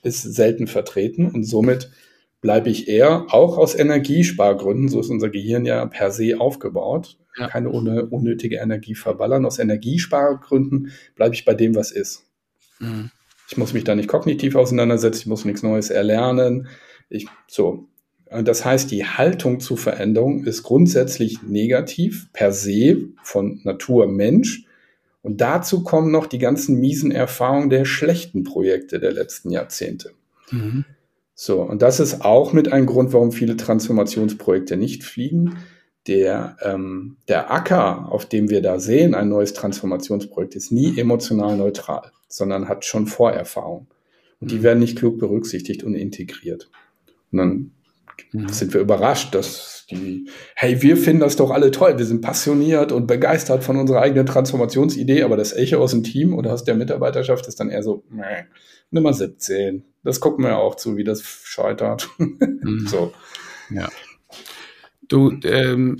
ist 0.04 0.22
selten 0.22 0.68
vertreten 0.68 1.26
und 1.26 1.44
somit 1.44 1.90
bleibe 2.42 2.70
ich 2.70 2.88
eher, 2.88 3.26
auch 3.30 3.58
aus 3.58 3.74
Energiespargründen, 3.74 4.88
so 4.88 5.00
ist 5.00 5.10
unser 5.10 5.30
Gehirn 5.30 5.66
ja 5.66 5.86
per 5.88 6.12
se 6.12 6.40
aufgebaut, 6.40 7.18
ja. 7.38 7.48
keine 7.48 7.70
unnötige 7.70 8.58
Energie 8.58 8.96
verballern. 8.96 9.46
Aus 9.46 9.60
Energiespargründen 9.60 10.92
bleibe 11.16 11.34
ich 11.34 11.46
bei 11.46 11.54
dem, 11.54 11.74
was 11.74 11.92
ist. 11.92 12.26
Mhm. 12.84 13.10
Ich 13.50 13.58
muss 13.58 13.74
mich 13.74 13.84
da 13.84 13.96
nicht 13.96 14.08
kognitiv 14.08 14.56
auseinandersetzen, 14.56 15.20
ich 15.22 15.28
muss 15.28 15.46
nichts 15.46 15.64
Neues 15.64 15.90
erlernen. 15.90 16.68
Ich, 17.10 17.28
so. 17.48 17.88
Das 18.30 18.66
heißt, 18.66 18.90
die 18.90 19.06
Haltung 19.06 19.60
zu 19.60 19.76
Veränderung 19.76 20.46
ist 20.46 20.64
grundsätzlich 20.64 21.44
negativ, 21.44 22.32
per 22.34 22.52
se, 22.52 23.10
von 23.22 23.62
Natur 23.64 24.08
Mensch. 24.08 24.66
Und 25.22 25.40
dazu 25.40 25.84
kommen 25.84 26.12
noch 26.12 26.26
die 26.26 26.40
ganzen 26.40 26.80
miesen 26.80 27.12
Erfahrungen 27.12 27.70
der 27.70 27.86
schlechten 27.86 28.44
Projekte 28.44 29.00
der 29.00 29.12
letzten 29.12 29.52
Jahrzehnte. 29.52 30.12
Mhm. 30.52 30.86
So, 31.36 31.62
und 31.62 31.82
das 31.82 32.00
ist 32.00 32.22
auch 32.26 32.54
mit 32.54 32.72
ein 32.72 32.86
Grund, 32.86 33.14
warum 33.14 33.32
viele 33.32 33.58
Transformationsprojekte 33.58 34.78
nicht 34.78 35.04
fliegen. 35.04 35.58
Der, 36.08 36.58
ähm, 36.62 37.18
der 37.30 37.52
Acker, 37.52 38.12
auf 38.12 38.26
dem 38.26 38.50
wir 38.50 38.62
da 38.62 38.80
sehen, 38.80 39.16
ein 39.16 39.30
neues 39.30 39.54
Transformationsprojekt, 39.54 40.56
ist 40.56 40.72
nie 40.72 41.00
emotional 41.00 41.56
neutral, 41.56 42.12
sondern 42.28 42.68
hat 42.68 42.84
schon 42.84 43.08
Vorerfahrung. 43.08 43.88
Und 44.42 44.52
die 44.52 44.58
mhm. 44.58 44.64
werden 44.64 44.80
nicht 44.80 44.98
klug 44.98 45.20
berücksichtigt 45.20 45.84
und 45.84 45.96
integriert. 45.96 46.70
Und 47.32 47.38
dann 47.38 47.72
mhm. 48.34 48.50
sind 48.50 48.74
wir 48.74 48.82
überrascht, 48.82 49.34
dass 49.34 49.86
die, 49.90 50.30
hey, 50.56 50.82
wir 50.82 50.98
finden 50.98 51.22
das 51.22 51.36
doch 51.36 51.52
alle 51.52 51.72
toll, 51.72 51.98
wir 51.98 52.06
sind 52.06 52.22
passioniert 52.22 52.92
und 52.92 53.08
begeistert 53.08 53.64
von 53.64 53.78
unserer 53.78 54.02
eigenen 54.02 54.26
Transformationsidee, 54.26 55.24
aber 55.24 55.38
das 55.38 55.54
Echo 55.54 55.78
aus 55.78 55.92
dem 55.92 56.04
Team 56.04 56.34
oder 56.34 56.54
aus 56.54 56.64
der 56.64 56.76
Mitarbeiterschaft 56.76 57.48
ist 57.48 57.60
dann 57.60 57.70
eher 57.70 57.84
so, 57.84 58.04
meh, 58.10 58.46
Nummer 58.92 59.14
17. 59.14 59.84
Das 60.04 60.20
gucken 60.20 60.46
wir 60.46 60.58
auch 60.58 60.76
zu, 60.76 60.98
wie 60.98 61.04
das 61.04 61.22
scheitert. 61.24 62.10
Mhm. 62.66 62.88
so. 62.88 63.12
Ja. 63.70 63.90
Du, 65.08 65.38
ähm, 65.44 65.98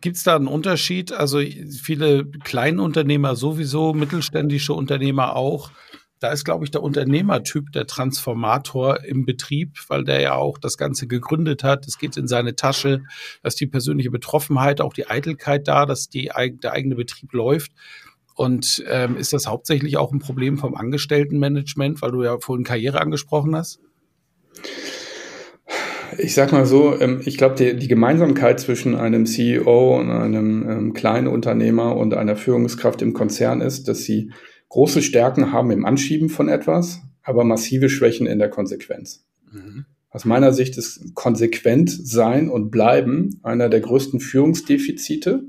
gibt 0.00 0.16
es 0.16 0.22
da 0.22 0.36
einen 0.36 0.46
Unterschied? 0.46 1.12
Also 1.12 1.40
viele 1.40 2.26
Kleinunternehmer 2.26 3.36
sowieso, 3.36 3.94
mittelständische 3.94 4.74
Unternehmer 4.74 5.34
auch. 5.34 5.70
Da 6.18 6.30
ist, 6.30 6.44
glaube 6.44 6.64
ich, 6.64 6.70
der 6.70 6.82
Unternehmertyp 6.82 7.72
der 7.72 7.86
Transformator 7.86 9.04
im 9.04 9.26
Betrieb, 9.26 9.76
weil 9.88 10.04
der 10.04 10.20
ja 10.20 10.34
auch 10.34 10.56
das 10.56 10.78
Ganze 10.78 11.06
gegründet 11.06 11.62
hat. 11.62 11.86
Es 11.86 11.98
geht 11.98 12.16
in 12.16 12.26
seine 12.26 12.56
Tasche, 12.56 13.02
dass 13.42 13.54
die 13.54 13.66
persönliche 13.66 14.10
Betroffenheit, 14.10 14.80
auch 14.80 14.94
die 14.94 15.08
Eitelkeit 15.08 15.68
da, 15.68 15.84
dass 15.84 16.08
die, 16.08 16.30
der 16.62 16.72
eigene 16.72 16.94
Betrieb 16.94 17.32
läuft. 17.32 17.72
Und 18.34 18.84
ähm, 18.88 19.16
ist 19.16 19.32
das 19.32 19.46
hauptsächlich 19.46 19.96
auch 19.96 20.12
ein 20.12 20.18
Problem 20.18 20.58
vom 20.58 20.74
Angestelltenmanagement, 20.74 22.00
weil 22.02 22.12
du 22.12 22.22
ja 22.22 22.38
vorhin 22.38 22.64
Karriere 22.64 23.00
angesprochen 23.00 23.56
hast? 23.56 23.80
Ich 26.18 26.34
sag 26.34 26.52
mal 26.52 26.66
so, 26.66 26.98
ähm, 27.00 27.20
ich 27.24 27.36
glaube, 27.36 27.54
die, 27.56 27.76
die, 27.76 27.88
Gemeinsamkeit 27.88 28.60
zwischen 28.60 28.94
einem 28.94 29.26
CEO 29.26 29.98
und 29.98 30.10
einem 30.10 30.68
ähm, 30.68 30.92
kleinen 30.92 31.26
Unternehmer 31.26 31.96
und 31.96 32.14
einer 32.14 32.36
Führungskraft 32.36 33.02
im 33.02 33.12
Konzern 33.12 33.60
ist, 33.60 33.88
dass 33.88 34.04
sie 34.04 34.30
große 34.68 35.02
Stärken 35.02 35.52
haben 35.52 35.70
im 35.70 35.84
Anschieben 35.84 36.28
von 36.28 36.48
etwas, 36.48 37.00
aber 37.22 37.44
massive 37.44 37.88
Schwächen 37.88 38.26
in 38.26 38.38
der 38.38 38.50
Konsequenz. 38.50 39.24
Mhm. 39.52 39.84
Aus 40.10 40.24
meiner 40.24 40.52
Sicht 40.52 40.78
ist 40.78 41.14
konsequent 41.14 41.90
sein 41.90 42.48
und 42.48 42.70
bleiben 42.70 43.40
einer 43.42 43.68
der 43.68 43.80
größten 43.80 44.20
Führungsdefizite 44.20 45.44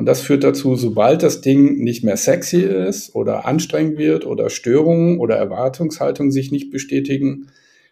und 0.00 0.06
das 0.06 0.22
führt 0.22 0.44
dazu, 0.44 0.76
sobald 0.76 1.22
das 1.22 1.42
Ding 1.42 1.76
nicht 1.78 2.04
mehr 2.04 2.16
sexy 2.16 2.62
ist 2.62 3.14
oder 3.14 3.46
anstrengend 3.46 3.98
wird 3.98 4.24
oder 4.24 4.48
Störungen 4.48 5.18
oder 5.18 5.36
Erwartungshaltungen 5.36 6.32
sich 6.32 6.50
nicht 6.50 6.70
bestätigen, 6.70 7.48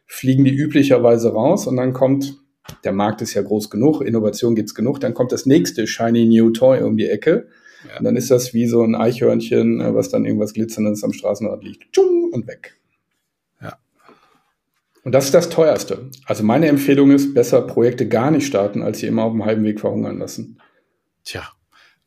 fliegen 0.08 0.44
die 0.44 0.54
üblicherweise 0.54 1.32
raus 1.32 1.66
und 1.66 1.76
dann 1.76 1.92
kommt, 1.92 2.36
der 2.82 2.92
Markt 2.92 3.22
ist 3.22 3.34
ja 3.34 3.42
groß 3.42 3.70
genug, 3.70 4.02
Innovation 4.02 4.56
gibt's 4.56 4.74
genug, 4.74 5.00
dann 5.00 5.14
kommt 5.14 5.30
das 5.30 5.46
nächste 5.46 5.86
Shiny 5.86 6.26
New 6.26 6.50
Toy 6.50 6.82
um 6.82 6.96
die 6.96 7.06
Ecke. 7.06 7.48
Ja. 7.88 7.98
Und 7.98 8.04
dann 8.04 8.16
ist 8.16 8.30
das 8.30 8.52
wie 8.54 8.66
so 8.66 8.82
ein 8.82 8.96
Eichhörnchen, 8.96 9.80
äh, 9.80 9.94
was 9.94 10.08
dann 10.08 10.24
irgendwas 10.24 10.52
Glitzerndes 10.52 11.04
am 11.04 11.12
Straßenrand 11.12 11.62
liegt. 11.62 11.92
Tschung, 11.92 12.18
und 12.32 12.46
weg. 12.46 12.78
Ja. 13.60 13.78
Und 15.04 15.12
das 15.12 15.26
ist 15.26 15.34
das 15.34 15.48
teuerste. 15.48 16.10
Also 16.26 16.44
meine 16.44 16.68
Empfehlung 16.68 17.10
ist, 17.10 17.34
besser 17.34 17.62
Projekte 17.62 18.08
gar 18.08 18.30
nicht 18.30 18.46
starten, 18.46 18.82
als 18.82 18.98
sie 18.98 19.06
immer 19.06 19.24
auf 19.24 19.32
dem 19.32 19.44
halben 19.44 19.64
Weg 19.64 19.80
verhungern 19.80 20.18
lassen. 20.18 20.60
Tja. 21.24 21.48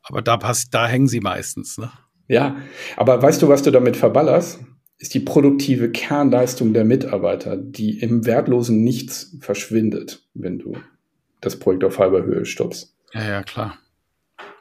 Aber 0.02 0.20
da 0.20 0.36
passt, 0.36 0.74
da 0.74 0.88
hängen 0.88 1.06
sie 1.06 1.20
meistens, 1.20 1.78
ne? 1.78 1.92
Ja, 2.26 2.56
aber 2.96 3.22
weißt 3.22 3.42
du, 3.42 3.48
was 3.48 3.62
du 3.62 3.70
damit 3.70 3.96
verballerst? 3.96 4.60
Ist 5.02 5.14
die 5.14 5.20
produktive 5.20 5.90
Kernleistung 5.90 6.72
der 6.74 6.84
Mitarbeiter, 6.84 7.56
die 7.56 7.98
im 7.98 8.24
wertlosen 8.24 8.84
Nichts 8.84 9.36
verschwindet, 9.40 10.22
wenn 10.32 10.60
du 10.60 10.76
das 11.40 11.58
Projekt 11.58 11.82
auf 11.82 11.98
halber 11.98 12.22
Höhe 12.22 12.46
stoppst. 12.46 12.94
Ja, 13.12 13.28
ja, 13.28 13.42
klar. 13.42 13.80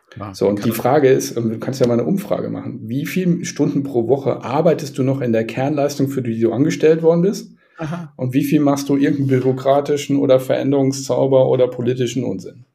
klar 0.10 0.34
so, 0.34 0.48
und 0.48 0.66
die 0.66 0.72
Frage 0.72 1.10
ist, 1.10 1.38
du 1.38 1.60
kannst 1.60 1.80
ja 1.80 1.86
mal 1.86 1.94
eine 1.94 2.06
Umfrage 2.06 2.50
machen. 2.50 2.80
Wie 2.90 3.06
viele 3.06 3.46
Stunden 3.46 3.84
pro 3.84 4.08
Woche 4.08 4.44
arbeitest 4.44 4.98
du 4.98 5.04
noch 5.04 5.22
in 5.22 5.32
der 5.32 5.46
Kernleistung, 5.46 6.08
für 6.08 6.24
die 6.24 6.40
du 6.40 6.52
angestellt 6.52 7.04
worden 7.04 7.22
bist? 7.22 7.52
Aha. 7.78 8.12
Und 8.16 8.34
wie 8.34 8.44
viel 8.44 8.62
machst 8.62 8.90
du 8.90 8.98
irgendeinen 8.98 9.28
bürokratischen 9.28 10.18
oder 10.18 10.40
Veränderungszauber 10.40 11.50
oder 11.50 11.68
politischen 11.68 12.24
Unsinn? 12.24 12.66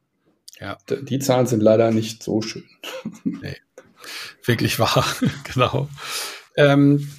Ja. 0.61 0.77
Die 1.01 1.19
Zahlen 1.19 1.47
sind 1.47 1.61
leider 1.61 1.91
nicht 1.91 2.23
so 2.23 2.41
schön. 2.41 2.63
Nee. 3.25 3.57
Wirklich 4.45 4.79
wahr, 4.79 5.05
genau. 5.53 5.89
Ähm, 6.55 7.09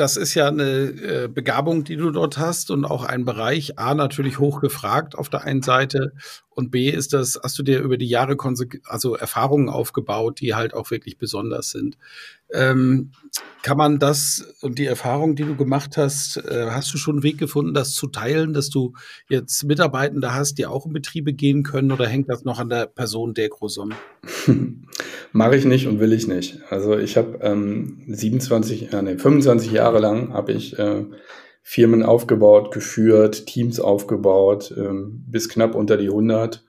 das 0.00 0.16
ist 0.16 0.34
ja 0.34 0.48
eine 0.48 0.64
äh, 0.64 1.28
Begabung, 1.28 1.84
die 1.84 1.96
du 1.96 2.10
dort 2.10 2.38
hast 2.38 2.70
und 2.70 2.86
auch 2.86 3.04
ein 3.04 3.26
Bereich, 3.26 3.78
A, 3.78 3.94
natürlich 3.94 4.38
hoch 4.38 4.60
gefragt 4.62 5.14
auf 5.14 5.28
der 5.28 5.42
einen 5.44 5.62
Seite 5.62 6.12
und 6.60 6.70
B, 6.70 6.88
ist 6.90 7.12
das, 7.12 7.40
hast 7.42 7.58
du 7.58 7.64
dir 7.64 7.80
über 7.80 7.96
die 7.96 8.08
Jahre 8.08 8.36
also 8.84 9.16
Erfahrungen 9.16 9.68
aufgebaut, 9.68 10.40
die 10.40 10.54
halt 10.54 10.74
auch 10.74 10.90
wirklich 10.92 11.18
besonders 11.18 11.70
sind. 11.70 11.98
Ähm, 12.52 13.10
kann 13.62 13.76
man 13.76 13.98
das 13.98 14.54
und 14.60 14.78
die 14.78 14.86
Erfahrung, 14.86 15.36
die 15.36 15.44
du 15.44 15.56
gemacht 15.56 15.96
hast, 15.96 16.36
äh, 16.38 16.68
hast 16.70 16.92
du 16.92 16.98
schon 16.98 17.16
einen 17.16 17.22
Weg 17.22 17.38
gefunden, 17.38 17.74
das 17.74 17.94
zu 17.94 18.06
teilen, 18.06 18.52
dass 18.52 18.70
du 18.70 18.94
jetzt 19.28 19.64
Mitarbeitende 19.64 20.34
hast, 20.34 20.58
die 20.58 20.66
auch 20.66 20.86
in 20.86 20.92
Betriebe 20.92 21.32
gehen 21.32 21.62
können 21.62 21.92
oder 21.92 22.06
hängt 22.06 22.28
das 22.28 22.44
noch 22.44 22.58
an 22.58 22.68
der 22.68 22.86
Person 22.86 23.34
der 23.34 23.48
Großom? 23.48 23.92
Mache 25.32 25.56
ich 25.56 25.64
nicht 25.64 25.86
und 25.86 26.00
will 26.00 26.12
ich 26.12 26.26
nicht. 26.26 26.60
Also 26.70 26.98
ich 26.98 27.16
habe 27.16 27.38
ähm, 27.42 28.02
27, 28.06 28.92
äh, 28.92 29.02
nee, 29.02 29.16
25 29.18 29.72
Jahre 29.72 29.98
lang 29.98 30.32
habe 30.32 30.52
ich 30.52 30.78
äh, 30.78 31.04
Firmen 31.70 32.02
aufgebaut, 32.02 32.74
geführt, 32.74 33.46
Teams 33.46 33.78
aufgebaut, 33.78 34.74
ähm, 34.76 35.22
bis 35.28 35.48
knapp 35.48 35.76
unter 35.76 35.96
die 35.96 36.08
100 36.08 36.64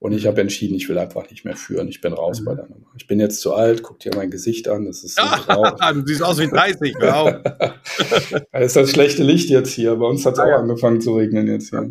und 0.00 0.10
ich 0.10 0.26
habe 0.26 0.40
entschieden, 0.40 0.74
ich 0.74 0.88
will 0.88 0.98
einfach 0.98 1.30
nicht 1.30 1.44
mehr 1.44 1.54
führen. 1.54 1.86
Ich 1.86 2.00
bin 2.00 2.12
raus 2.12 2.40
mhm. 2.40 2.46
bei 2.46 2.54
der 2.56 2.64
Nummer. 2.64 2.88
Ich 2.96 3.06
bin 3.06 3.20
jetzt 3.20 3.40
zu 3.40 3.54
alt, 3.54 3.84
guck 3.84 4.00
dir 4.00 4.10
mein 4.16 4.28
Gesicht 4.28 4.66
an. 4.66 4.86
Das 4.86 5.04
ist 5.04 5.14
so 5.14 5.22
du 5.94 6.02
siehst 6.04 6.24
aus 6.24 6.40
wie 6.40 6.48
30, 6.48 6.96
wow. 6.98 7.32
das 8.52 8.66
ist 8.66 8.74
das 8.74 8.90
schlechte 8.90 9.22
Licht 9.22 9.50
jetzt 9.50 9.70
hier. 9.70 9.94
Bei 9.94 10.06
uns 10.06 10.26
hat 10.26 10.32
es 10.34 10.40
auch 10.40 10.50
angefangen 10.50 11.00
zu 11.00 11.14
regnen 11.14 11.46
jetzt 11.46 11.70
hier. 11.70 11.88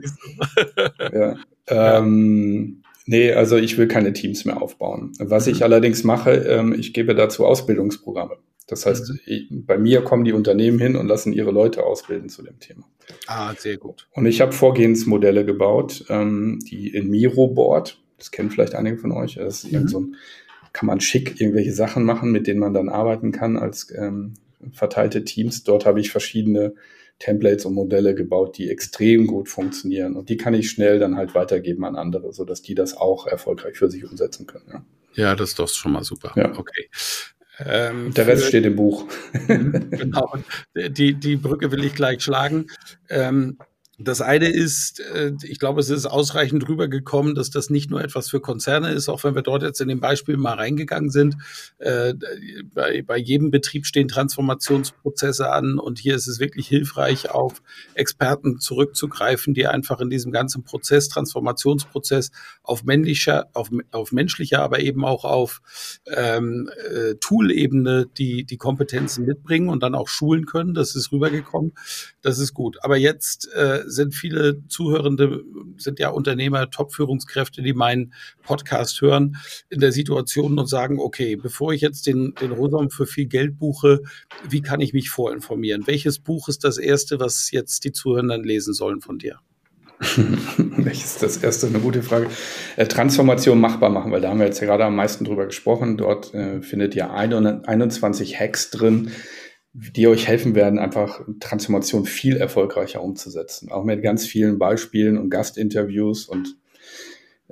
ja. 1.14 1.36
Ähm, 1.68 2.82
nee, 3.06 3.32
also 3.32 3.56
ich 3.56 3.78
will 3.78 3.88
keine 3.88 4.12
Teams 4.12 4.44
mehr 4.44 4.62
aufbauen. 4.62 5.14
Was 5.20 5.48
ich 5.48 5.60
mhm. 5.60 5.64
allerdings 5.64 6.04
mache, 6.04 6.32
ähm, 6.32 6.76
ich 6.78 6.94
gebe 6.94 7.16
dazu 7.16 7.46
Ausbildungsprogramme. 7.46 8.36
Das 8.70 8.86
heißt, 8.86 9.12
mhm. 9.26 9.66
bei 9.66 9.78
mir 9.78 10.02
kommen 10.02 10.26
die 10.26 10.34
Unternehmen 10.34 10.80
hin 10.80 10.96
und 10.96 11.08
lassen 11.08 11.34
ihre 11.34 11.52
Leute 11.52 11.84
ausbilden 11.84 12.30
zu 12.30 12.44
dem 12.44 12.60
Thema. 12.60 12.86
Ah, 13.26 13.54
sehr 13.58 13.78
gut. 13.78 14.08
Und 14.14 14.28
ich 14.28 14.42
habe 14.42 14.52
Vorgehensmodelle 14.52 15.44
gebaut, 15.44 16.06
ähm, 16.10 16.60
die 16.70 16.94
in 16.94 17.10
Miro 17.10 17.48
Board, 17.48 18.00
das 18.18 18.30
kennen 18.30 18.52
vielleicht 18.52 18.76
einige 18.76 18.98
von 18.98 19.12
euch, 19.12 19.36
das 19.36 19.64
ist 19.64 19.72
mhm. 19.72 19.88
so 19.88 20.00
ein, 20.02 20.16
kann 20.72 20.86
man 20.86 21.02
schick 21.02 21.42
irgendwelche 21.42 21.74
Sachen 21.74 22.04
machen, 22.04 22.32
mit 22.32 22.46
denen 22.46 22.60
man 22.60 22.74
dann 22.74 22.90
arbeiten 22.90 23.32
kann 23.32 23.58
als 23.58 23.92
ähm, 23.98 24.36
verteilte 24.72 25.24
Teams. 25.24 25.64
Dort 25.64 25.88
habe 25.88 26.00
ich 26.00 26.12
verschiedene 26.12 26.76
Templates 27.18 27.66
und 27.66 27.74
Modelle 27.74 28.14
gebaut, 28.14 28.58
die 28.58 28.70
extrem 28.70 29.26
gut 29.26 29.50
funktionieren. 29.50 30.16
Und 30.16 30.30
die 30.30 30.38
kann 30.38 30.54
ich 30.54 30.70
schnell 30.70 31.00
dann 31.00 31.16
halt 31.16 31.34
weitergeben 31.34 31.84
an 31.86 31.96
andere, 31.96 32.32
sodass 32.34 32.62
die 32.62 32.76
das 32.76 32.96
auch 32.96 33.26
erfolgreich 33.26 33.78
für 33.78 33.90
sich 33.90 34.06
umsetzen 34.06 34.46
können. 34.46 34.66
Ja, 34.72 34.84
ja 35.16 35.36
das 35.36 35.50
ist 35.50 35.60
doch 35.60 35.68
schon 35.68 35.92
mal 35.92 36.04
super. 36.04 36.34
Ja. 36.36 36.58
Okay. 36.58 36.90
Ähm, 37.66 38.14
der 38.14 38.28
Rest 38.28 38.44
für, 38.44 38.50
steht 38.50 38.66
im 38.66 38.76
Buch. 38.76 39.06
genau. 39.48 40.34
Die, 40.76 41.14
die 41.14 41.36
Brücke 41.36 41.72
will 41.72 41.84
ich 41.84 41.94
gleich 41.94 42.24
schlagen. 42.24 42.68
Ähm, 43.10 43.58
Das 44.02 44.22
eine 44.22 44.48
ist, 44.48 45.02
äh, 45.02 45.34
ich 45.44 45.60
glaube, 45.60 45.82
es 45.82 45.90
ist 45.90 46.06
ausreichend 46.06 46.68
rübergekommen, 46.70 47.36
dass 47.36 47.50
das 47.50 47.70
nicht 47.70 47.92
nur 47.92 48.02
etwas 48.02 48.30
für 48.30 48.40
Konzerne 48.40 48.92
ist, 48.92 49.10
auch 49.10 49.26
wenn 49.26 49.36
wir 49.36 49.42
dort 49.42 49.62
jetzt 49.62 49.82
in 49.82 49.90
dem 49.90 50.00
Beispiel 50.00 50.38
mal 50.38 50.54
reingegangen 50.54 51.10
sind. 51.10 51.36
Äh, 51.80 52.14
bei, 52.74 53.02
bei 53.02 53.18
jedem 53.18 53.52
Betrieb 53.52 53.86
stehen 53.86 54.08
Transformationsprozesse 54.08 55.52
an 55.52 55.80
und 55.80 56.00
hier 56.00 56.16
ist 56.16 56.28
es 56.28 56.40
wirklich 56.40 56.68
hilfreich, 56.68 57.30
auf 57.30 57.62
Experten 57.94 58.60
zurückzugreifen, 58.60 59.54
die 59.54 59.68
einfach 59.68 60.00
in 60.00 60.10
diesem 60.10 60.32
ganzen 60.32 60.64
Prozess, 60.64 61.10
Transformationsprozess 61.10 62.32
auf 62.64 62.86
männlicher, 62.86 63.50
auf, 63.54 63.70
auf 63.92 64.14
menschlicher, 64.14 64.62
aber 64.62 64.80
eben 64.80 65.04
auch 65.04 65.26
auf 65.26 65.62
ähm, 66.08 66.70
äh, 66.90 67.16
Tool-Ebene 67.16 68.08
die, 68.18 68.46
die 68.46 68.58
Kompetenzen 68.58 69.26
mitbringen 69.26 69.68
und 69.68 69.84
dann 69.84 69.94
auch 69.94 70.08
schulen 70.08 70.46
können. 70.46 70.74
Das 70.74 70.96
ist 70.96 71.12
rübergekommen. 71.12 71.74
Das 72.22 72.40
ist 72.40 72.54
gut. 72.54 72.78
Aber 72.82 72.96
jetzt 72.96 73.50
sind 73.90 74.14
viele 74.14 74.66
Zuhörende, 74.68 75.44
sind 75.78 76.00
ja 76.00 76.10
Unternehmer, 76.10 76.70
Top-Führungskräfte, 76.70 77.62
die 77.62 77.74
meinen 77.74 78.14
Podcast 78.44 79.02
hören, 79.02 79.38
in 79.70 79.80
der 79.80 79.92
Situation 79.92 80.58
und 80.58 80.68
sagen, 80.68 81.00
okay, 81.00 81.36
bevor 81.36 81.74
ich 81.74 81.82
jetzt 81.82 82.08
den, 82.08 82.34
den 82.42 82.52
Rosam 82.52 82.90
für 82.90 83.06
viel 83.06 83.26
Geld 83.26 83.58
buche, 83.58 84.02
wie 84.48 84.62
kann 84.62 84.82
ich 84.82 84.94
mich 84.94 85.10
vorinformieren? 85.10 85.88
Welches 85.88 86.20
Buch 86.20 86.48
ist 86.50 86.64
das 86.64 86.78
erste, 86.78 87.20
was 87.20 87.52
jetzt 87.52 87.84
die 87.84 87.92
Zuhörenden 87.92 88.44
lesen 88.44 88.74
sollen 88.74 89.02
von 89.02 89.20
dir? 89.20 89.40
Welches 90.58 91.18
das 91.18 91.38
erste? 91.38 91.68
Eine 91.68 91.80
gute 91.80 92.04
Frage. 92.04 92.28
Äh, 92.78 92.88
Transformation 92.88 93.60
machbar 93.60 93.90
machen, 93.90 94.12
weil 94.12 94.22
da 94.22 94.30
haben 94.30 94.40
wir 94.40 94.46
jetzt 94.46 94.62
ja 94.62 94.68
gerade 94.68 94.86
am 94.86 94.96
meisten 94.96 95.26
drüber 95.26 95.46
gesprochen. 95.46 95.98
Dort 95.98 96.34
äh, 96.34 96.62
findet 96.62 96.96
ihr 96.96 97.12
21 97.12 98.40
Hacks 98.40 98.72
drin, 98.72 99.12
die 99.74 100.08
euch 100.08 100.28
helfen 100.28 100.56
werden, 100.56 100.80
einfach 100.80 101.22
Transformation 101.40 102.06
viel 102.06 102.38
erfolgreicher 102.38 103.04
umzusetzen. 103.04 103.72
Auch 103.72 103.84
mit 103.84 104.02
ganz 104.02 104.26
vielen 104.26 104.58
Beispielen 104.58 105.18
und 105.18 105.30
Gastinterviews 105.30 106.26
und 106.26 106.56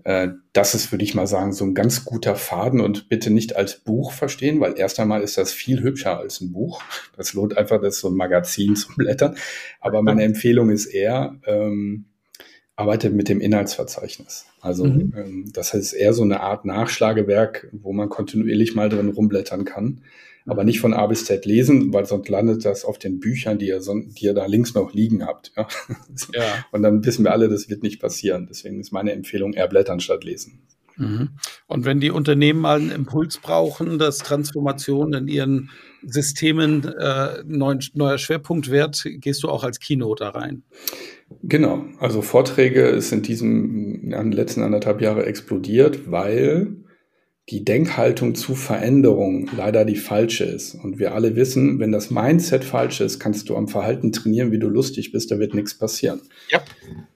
äh, 0.04 0.30
das 0.54 0.74
ist, 0.76 0.92
würde 0.92 1.04
ich 1.04 1.16
mal 1.16 1.28
sagen, 1.28 1.54
so 1.54 1.66
ein 1.66 1.74
ganz 1.74 2.06
guter 2.06 2.36
Faden 2.36 2.82
und 2.82 3.10
bitte 3.10 3.30
nicht 3.30 3.56
als 3.56 3.80
Buch 3.80 4.12
verstehen, 4.12 4.60
weil 4.60 4.78
erst 4.78 5.00
einmal 5.00 5.22
ist 5.22 5.38
das 5.38 5.52
viel 5.52 5.82
hübscher 5.82 6.18
als 6.18 6.42
ein 6.42 6.52
Buch. 6.52 6.82
Das 7.16 7.34
lohnt 7.34 7.58
einfach, 7.58 7.82
das 7.82 8.00
so 8.00 8.10
ein 8.10 8.16
Magazin 8.16 8.76
zum 8.76 8.96
Blättern. 8.96 9.36
Aber 9.80 10.02
meine 10.02 10.24
Empfehlung 10.24 10.70
ist 10.70 10.88
eher, 10.88 11.36
ähm, 11.46 12.06
arbeitet 12.76 13.14
mit 13.14 13.28
dem 13.28 13.42
Inhaltsverzeichnis. 13.42 14.46
Also 14.62 14.86
mhm. 14.86 15.14
ähm, 15.16 15.52
das 15.52 15.74
heißt 15.74 15.96
eher 15.96 16.14
so 16.14 16.24
eine 16.24 16.42
Art 16.42 16.66
Nachschlagewerk, 16.66 17.70
wo 17.72 17.92
man 17.92 18.10
kontinuierlich 18.10 18.76
mal 18.76 18.90
drin 18.90 19.10
rumblättern 19.10 19.66
kann 19.66 20.02
aber 20.48 20.64
nicht 20.64 20.80
von 20.80 20.94
A 20.94 21.06
bis 21.08 21.26
Z 21.26 21.46
lesen, 21.46 21.94
weil 21.94 22.06
sonst 22.06 22.30
landet 22.30 22.66
das 22.66 22.86
auf 22.86 22.98
den 22.98 23.20
Büchern, 23.20 23.60
die 23.60 23.68
ihr, 23.68 23.80
die 23.80 24.26
ihr 24.26 24.34
da 24.34 24.46
links 24.46 24.74
noch 24.74 24.94
liegen 24.94 25.26
habt. 25.26 25.52
Ja? 25.56 25.68
ja. 26.34 26.66
Und 26.72 26.82
dann 26.82 27.06
wissen 27.06 27.24
wir 27.24 27.32
alle, 27.32 27.50
das 27.50 27.70
wird 27.70 27.84
nicht 27.84 28.00
passieren. 28.00 28.48
Deswegen 28.50 28.80
ist 28.80 28.92
meine 28.92 29.12
Empfehlung 29.12 29.54
eher 29.54 29.68
blättern 29.68 30.00
statt 30.00 30.24
lesen. 30.24 30.62
Mhm. 30.98 31.30
Und 31.68 31.86
wenn 31.86 32.00
die 32.00 32.12
Unternehmen 32.12 32.60
mal 32.60 32.80
einen 32.80 32.92
Impuls 32.92 33.38
brauchen, 33.38 34.00
dass 34.00 34.18
Transformation 34.18 35.14
in 35.14 35.28
ihren 35.28 35.70
Systemen 36.04 36.86
äh, 36.86 37.44
neuen, 37.46 37.80
neuer 37.94 38.18
Schwerpunkt 38.18 38.72
wird, 38.72 39.04
gehst 39.06 39.44
du 39.44 39.50
auch 39.50 39.64
als 39.64 39.80
Keynote 39.80 40.24
da 40.24 40.30
rein? 40.32 40.64
Genau, 41.44 41.86
also 42.00 42.22
Vorträge 42.22 43.00
sind 43.02 43.20
in 43.20 43.24
diesem 43.24 44.04
in 44.06 44.12
den 44.12 44.32
letzten 44.32 44.64
anderthalb 44.64 45.02
Jahre 45.02 45.26
explodiert, 45.26 46.10
weil 46.10 46.78
die 47.50 47.64
Denkhaltung 47.64 48.36
zu 48.36 48.56
Veränderung 48.56 49.50
leider 49.56 49.86
die 49.86 49.96
falsche 49.96 50.44
ist. 50.44 50.76
Und 50.76 51.00
wir 51.00 51.14
alle 51.14 51.36
wissen, 51.36 51.80
wenn 51.80 51.94
das 51.94 52.12
Mindset 52.12 52.66
falsch 52.66 53.00
ist, 53.00 53.20
kannst 53.20 53.48
du 53.48 53.56
am 53.56 53.70
Verhalten 53.70 54.12
trainieren, 54.12 54.52
wie 54.52 54.60
du 54.60 54.68
lustig 54.68 55.14
bist, 55.14 55.32
da 55.32 55.40
wird 55.40 55.54
nichts 55.54 55.78
passieren. 55.78 56.22
Ja. 56.50 56.62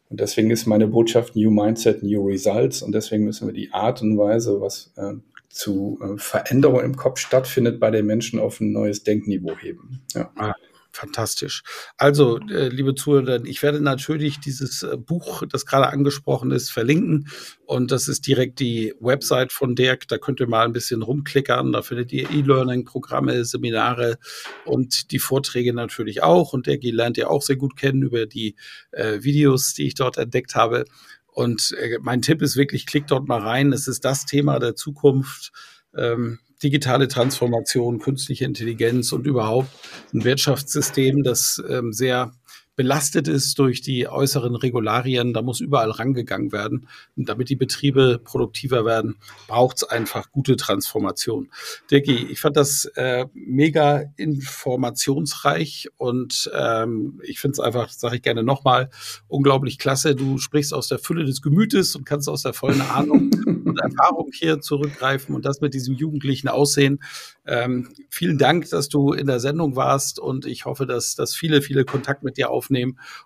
Und 0.09 0.19
deswegen 0.19 0.49
ist 0.51 0.65
meine 0.65 0.87
Botschaft 0.87 1.35
New 1.35 1.51
Mindset, 1.51 2.03
New 2.03 2.27
Results. 2.27 2.81
Und 2.81 2.93
deswegen 2.93 3.25
müssen 3.25 3.47
wir 3.47 3.53
die 3.53 3.71
Art 3.71 4.01
und 4.01 4.17
Weise, 4.17 4.61
was 4.61 4.93
äh, 4.95 5.13
zu 5.49 5.99
äh, 6.01 6.17
Veränderung 6.17 6.81
im 6.81 6.95
Kopf 6.95 7.19
stattfindet, 7.19 7.79
bei 7.79 7.91
den 7.91 8.05
Menschen 8.05 8.39
auf 8.39 8.59
ein 8.61 8.71
neues 8.71 9.03
Denkniveau 9.03 9.57
heben. 9.57 10.01
Ja. 10.13 10.31
Ah. 10.35 10.53
Fantastisch. 10.93 11.63
Also, 11.97 12.37
äh, 12.49 12.67
liebe 12.67 12.95
Zuhörer, 12.95 13.45
ich 13.45 13.63
werde 13.63 13.79
natürlich 13.79 14.41
dieses 14.41 14.83
äh, 14.83 14.97
Buch, 14.97 15.43
das 15.49 15.65
gerade 15.65 15.87
angesprochen 15.87 16.51
ist, 16.51 16.69
verlinken. 16.69 17.29
Und 17.65 17.91
das 17.91 18.09
ist 18.09 18.27
direkt 18.27 18.59
die 18.59 18.93
Website 18.99 19.53
von 19.53 19.75
Dirk. 19.75 20.09
Da 20.09 20.17
könnt 20.17 20.41
ihr 20.41 20.47
mal 20.47 20.65
ein 20.65 20.73
bisschen 20.73 21.01
rumklickern. 21.01 21.71
Da 21.71 21.81
findet 21.81 22.11
ihr 22.11 22.29
E-Learning-Programme, 22.29 23.45
Seminare 23.45 24.17
und 24.65 25.11
die 25.11 25.19
Vorträge 25.19 25.73
natürlich 25.73 26.23
auch. 26.23 26.51
Und 26.51 26.67
Dirk 26.67 26.83
lernt 26.83 27.17
ihr 27.17 27.29
auch 27.29 27.41
sehr 27.41 27.55
gut 27.55 27.77
kennen 27.77 28.01
über 28.03 28.25
die 28.25 28.55
äh, 28.91 29.23
Videos, 29.23 29.73
die 29.73 29.87
ich 29.87 29.95
dort 29.95 30.17
entdeckt 30.17 30.55
habe. 30.55 30.83
Und 31.27 31.73
äh, 31.79 31.99
mein 32.01 32.21
Tipp 32.21 32.41
ist 32.41 32.57
wirklich, 32.57 32.85
klickt 32.85 33.11
dort 33.11 33.29
mal 33.29 33.39
rein. 33.39 33.71
Es 33.71 33.87
ist 33.87 34.03
das 34.03 34.25
Thema 34.25 34.59
der 34.59 34.75
Zukunft. 34.75 35.53
Ähm, 35.95 36.39
digitale 36.63 37.07
Transformation, 37.07 37.99
künstliche 37.99 38.45
Intelligenz 38.45 39.11
und 39.11 39.25
überhaupt 39.25 39.69
ein 40.13 40.23
Wirtschaftssystem, 40.23 41.23
das 41.23 41.61
ähm, 41.69 41.93
sehr 41.93 42.31
belastet 42.75 43.27
ist 43.27 43.59
durch 43.59 43.81
die 43.81 44.07
äußeren 44.07 44.55
Regularien. 44.55 45.33
Da 45.33 45.41
muss 45.41 45.59
überall 45.59 45.91
rangegangen 45.91 46.51
werden. 46.51 46.87
Und 47.15 47.27
damit 47.29 47.49
die 47.49 47.55
Betriebe 47.55 48.19
produktiver 48.23 48.85
werden, 48.85 49.17
braucht 49.47 49.77
es 49.77 49.83
einfach 49.83 50.31
gute 50.31 50.55
Transformation. 50.55 51.49
Dirki, 51.89 52.27
ich 52.29 52.39
fand 52.39 52.57
das 52.57 52.85
äh, 52.95 53.25
mega 53.33 54.05
informationsreich 54.15 55.89
und 55.97 56.49
ähm, 56.55 57.21
ich 57.23 57.39
finde 57.39 57.53
es 57.53 57.59
einfach, 57.59 57.89
sage 57.89 58.15
ich 58.15 58.21
gerne 58.21 58.43
nochmal, 58.43 58.89
unglaublich 59.27 59.77
klasse. 59.77 60.15
Du 60.15 60.37
sprichst 60.37 60.73
aus 60.73 60.87
der 60.87 60.99
Fülle 60.99 61.25
des 61.25 61.41
Gemütes 61.41 61.95
und 61.95 62.05
kannst 62.05 62.29
aus 62.29 62.43
der 62.43 62.53
vollen 62.53 62.81
Ahnung 62.81 63.31
und 63.45 63.79
Erfahrung 63.79 64.31
hier 64.33 64.61
zurückgreifen 64.61 65.35
und 65.35 65.45
das 65.45 65.61
mit 65.61 65.73
diesem 65.73 65.95
jugendlichen 65.95 66.47
Aussehen. 66.47 66.99
Ähm, 67.45 67.89
vielen 68.09 68.37
Dank, 68.37 68.69
dass 68.69 68.87
du 68.87 69.13
in 69.13 69.27
der 69.27 69.39
Sendung 69.39 69.75
warst 69.75 70.19
und 70.19 70.45
ich 70.45 70.65
hoffe, 70.65 70.85
dass, 70.85 71.15
dass 71.15 71.35
viele, 71.35 71.61
viele 71.61 71.85
Kontakt 71.85 72.23
mit 72.23 72.37
dir 72.37 72.49
aufnehmen 72.49 72.60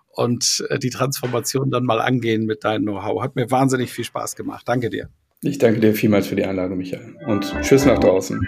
und 0.08 0.64
äh, 0.70 0.78
die 0.78 0.90
Transformation 0.90 1.70
dann 1.70 1.84
mal 1.84 2.00
angehen 2.00 2.46
mit 2.46 2.64
deinem 2.64 2.84
Know-how. 2.84 3.22
Hat 3.22 3.36
mir 3.36 3.50
wahnsinnig 3.50 3.92
viel 3.92 4.04
Spaß 4.04 4.36
gemacht. 4.36 4.66
Danke 4.66 4.90
dir. 4.90 5.08
Ich 5.42 5.58
danke 5.58 5.80
dir 5.80 5.94
vielmals 5.94 6.28
für 6.28 6.36
die 6.36 6.44
Einladung, 6.44 6.78
Michael. 6.78 7.16
Und 7.26 7.54
tschüss 7.62 7.84
nach 7.84 7.98
draußen. 7.98 8.40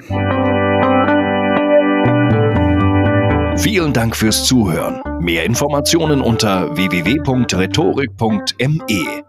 Vielen 3.58 3.92
Dank 3.92 4.16
fürs 4.16 4.46
Zuhören. 4.46 5.02
Mehr 5.20 5.44
Informationen 5.44 6.22
unter 6.22 6.74
www.rhetorik.me. 6.76 9.27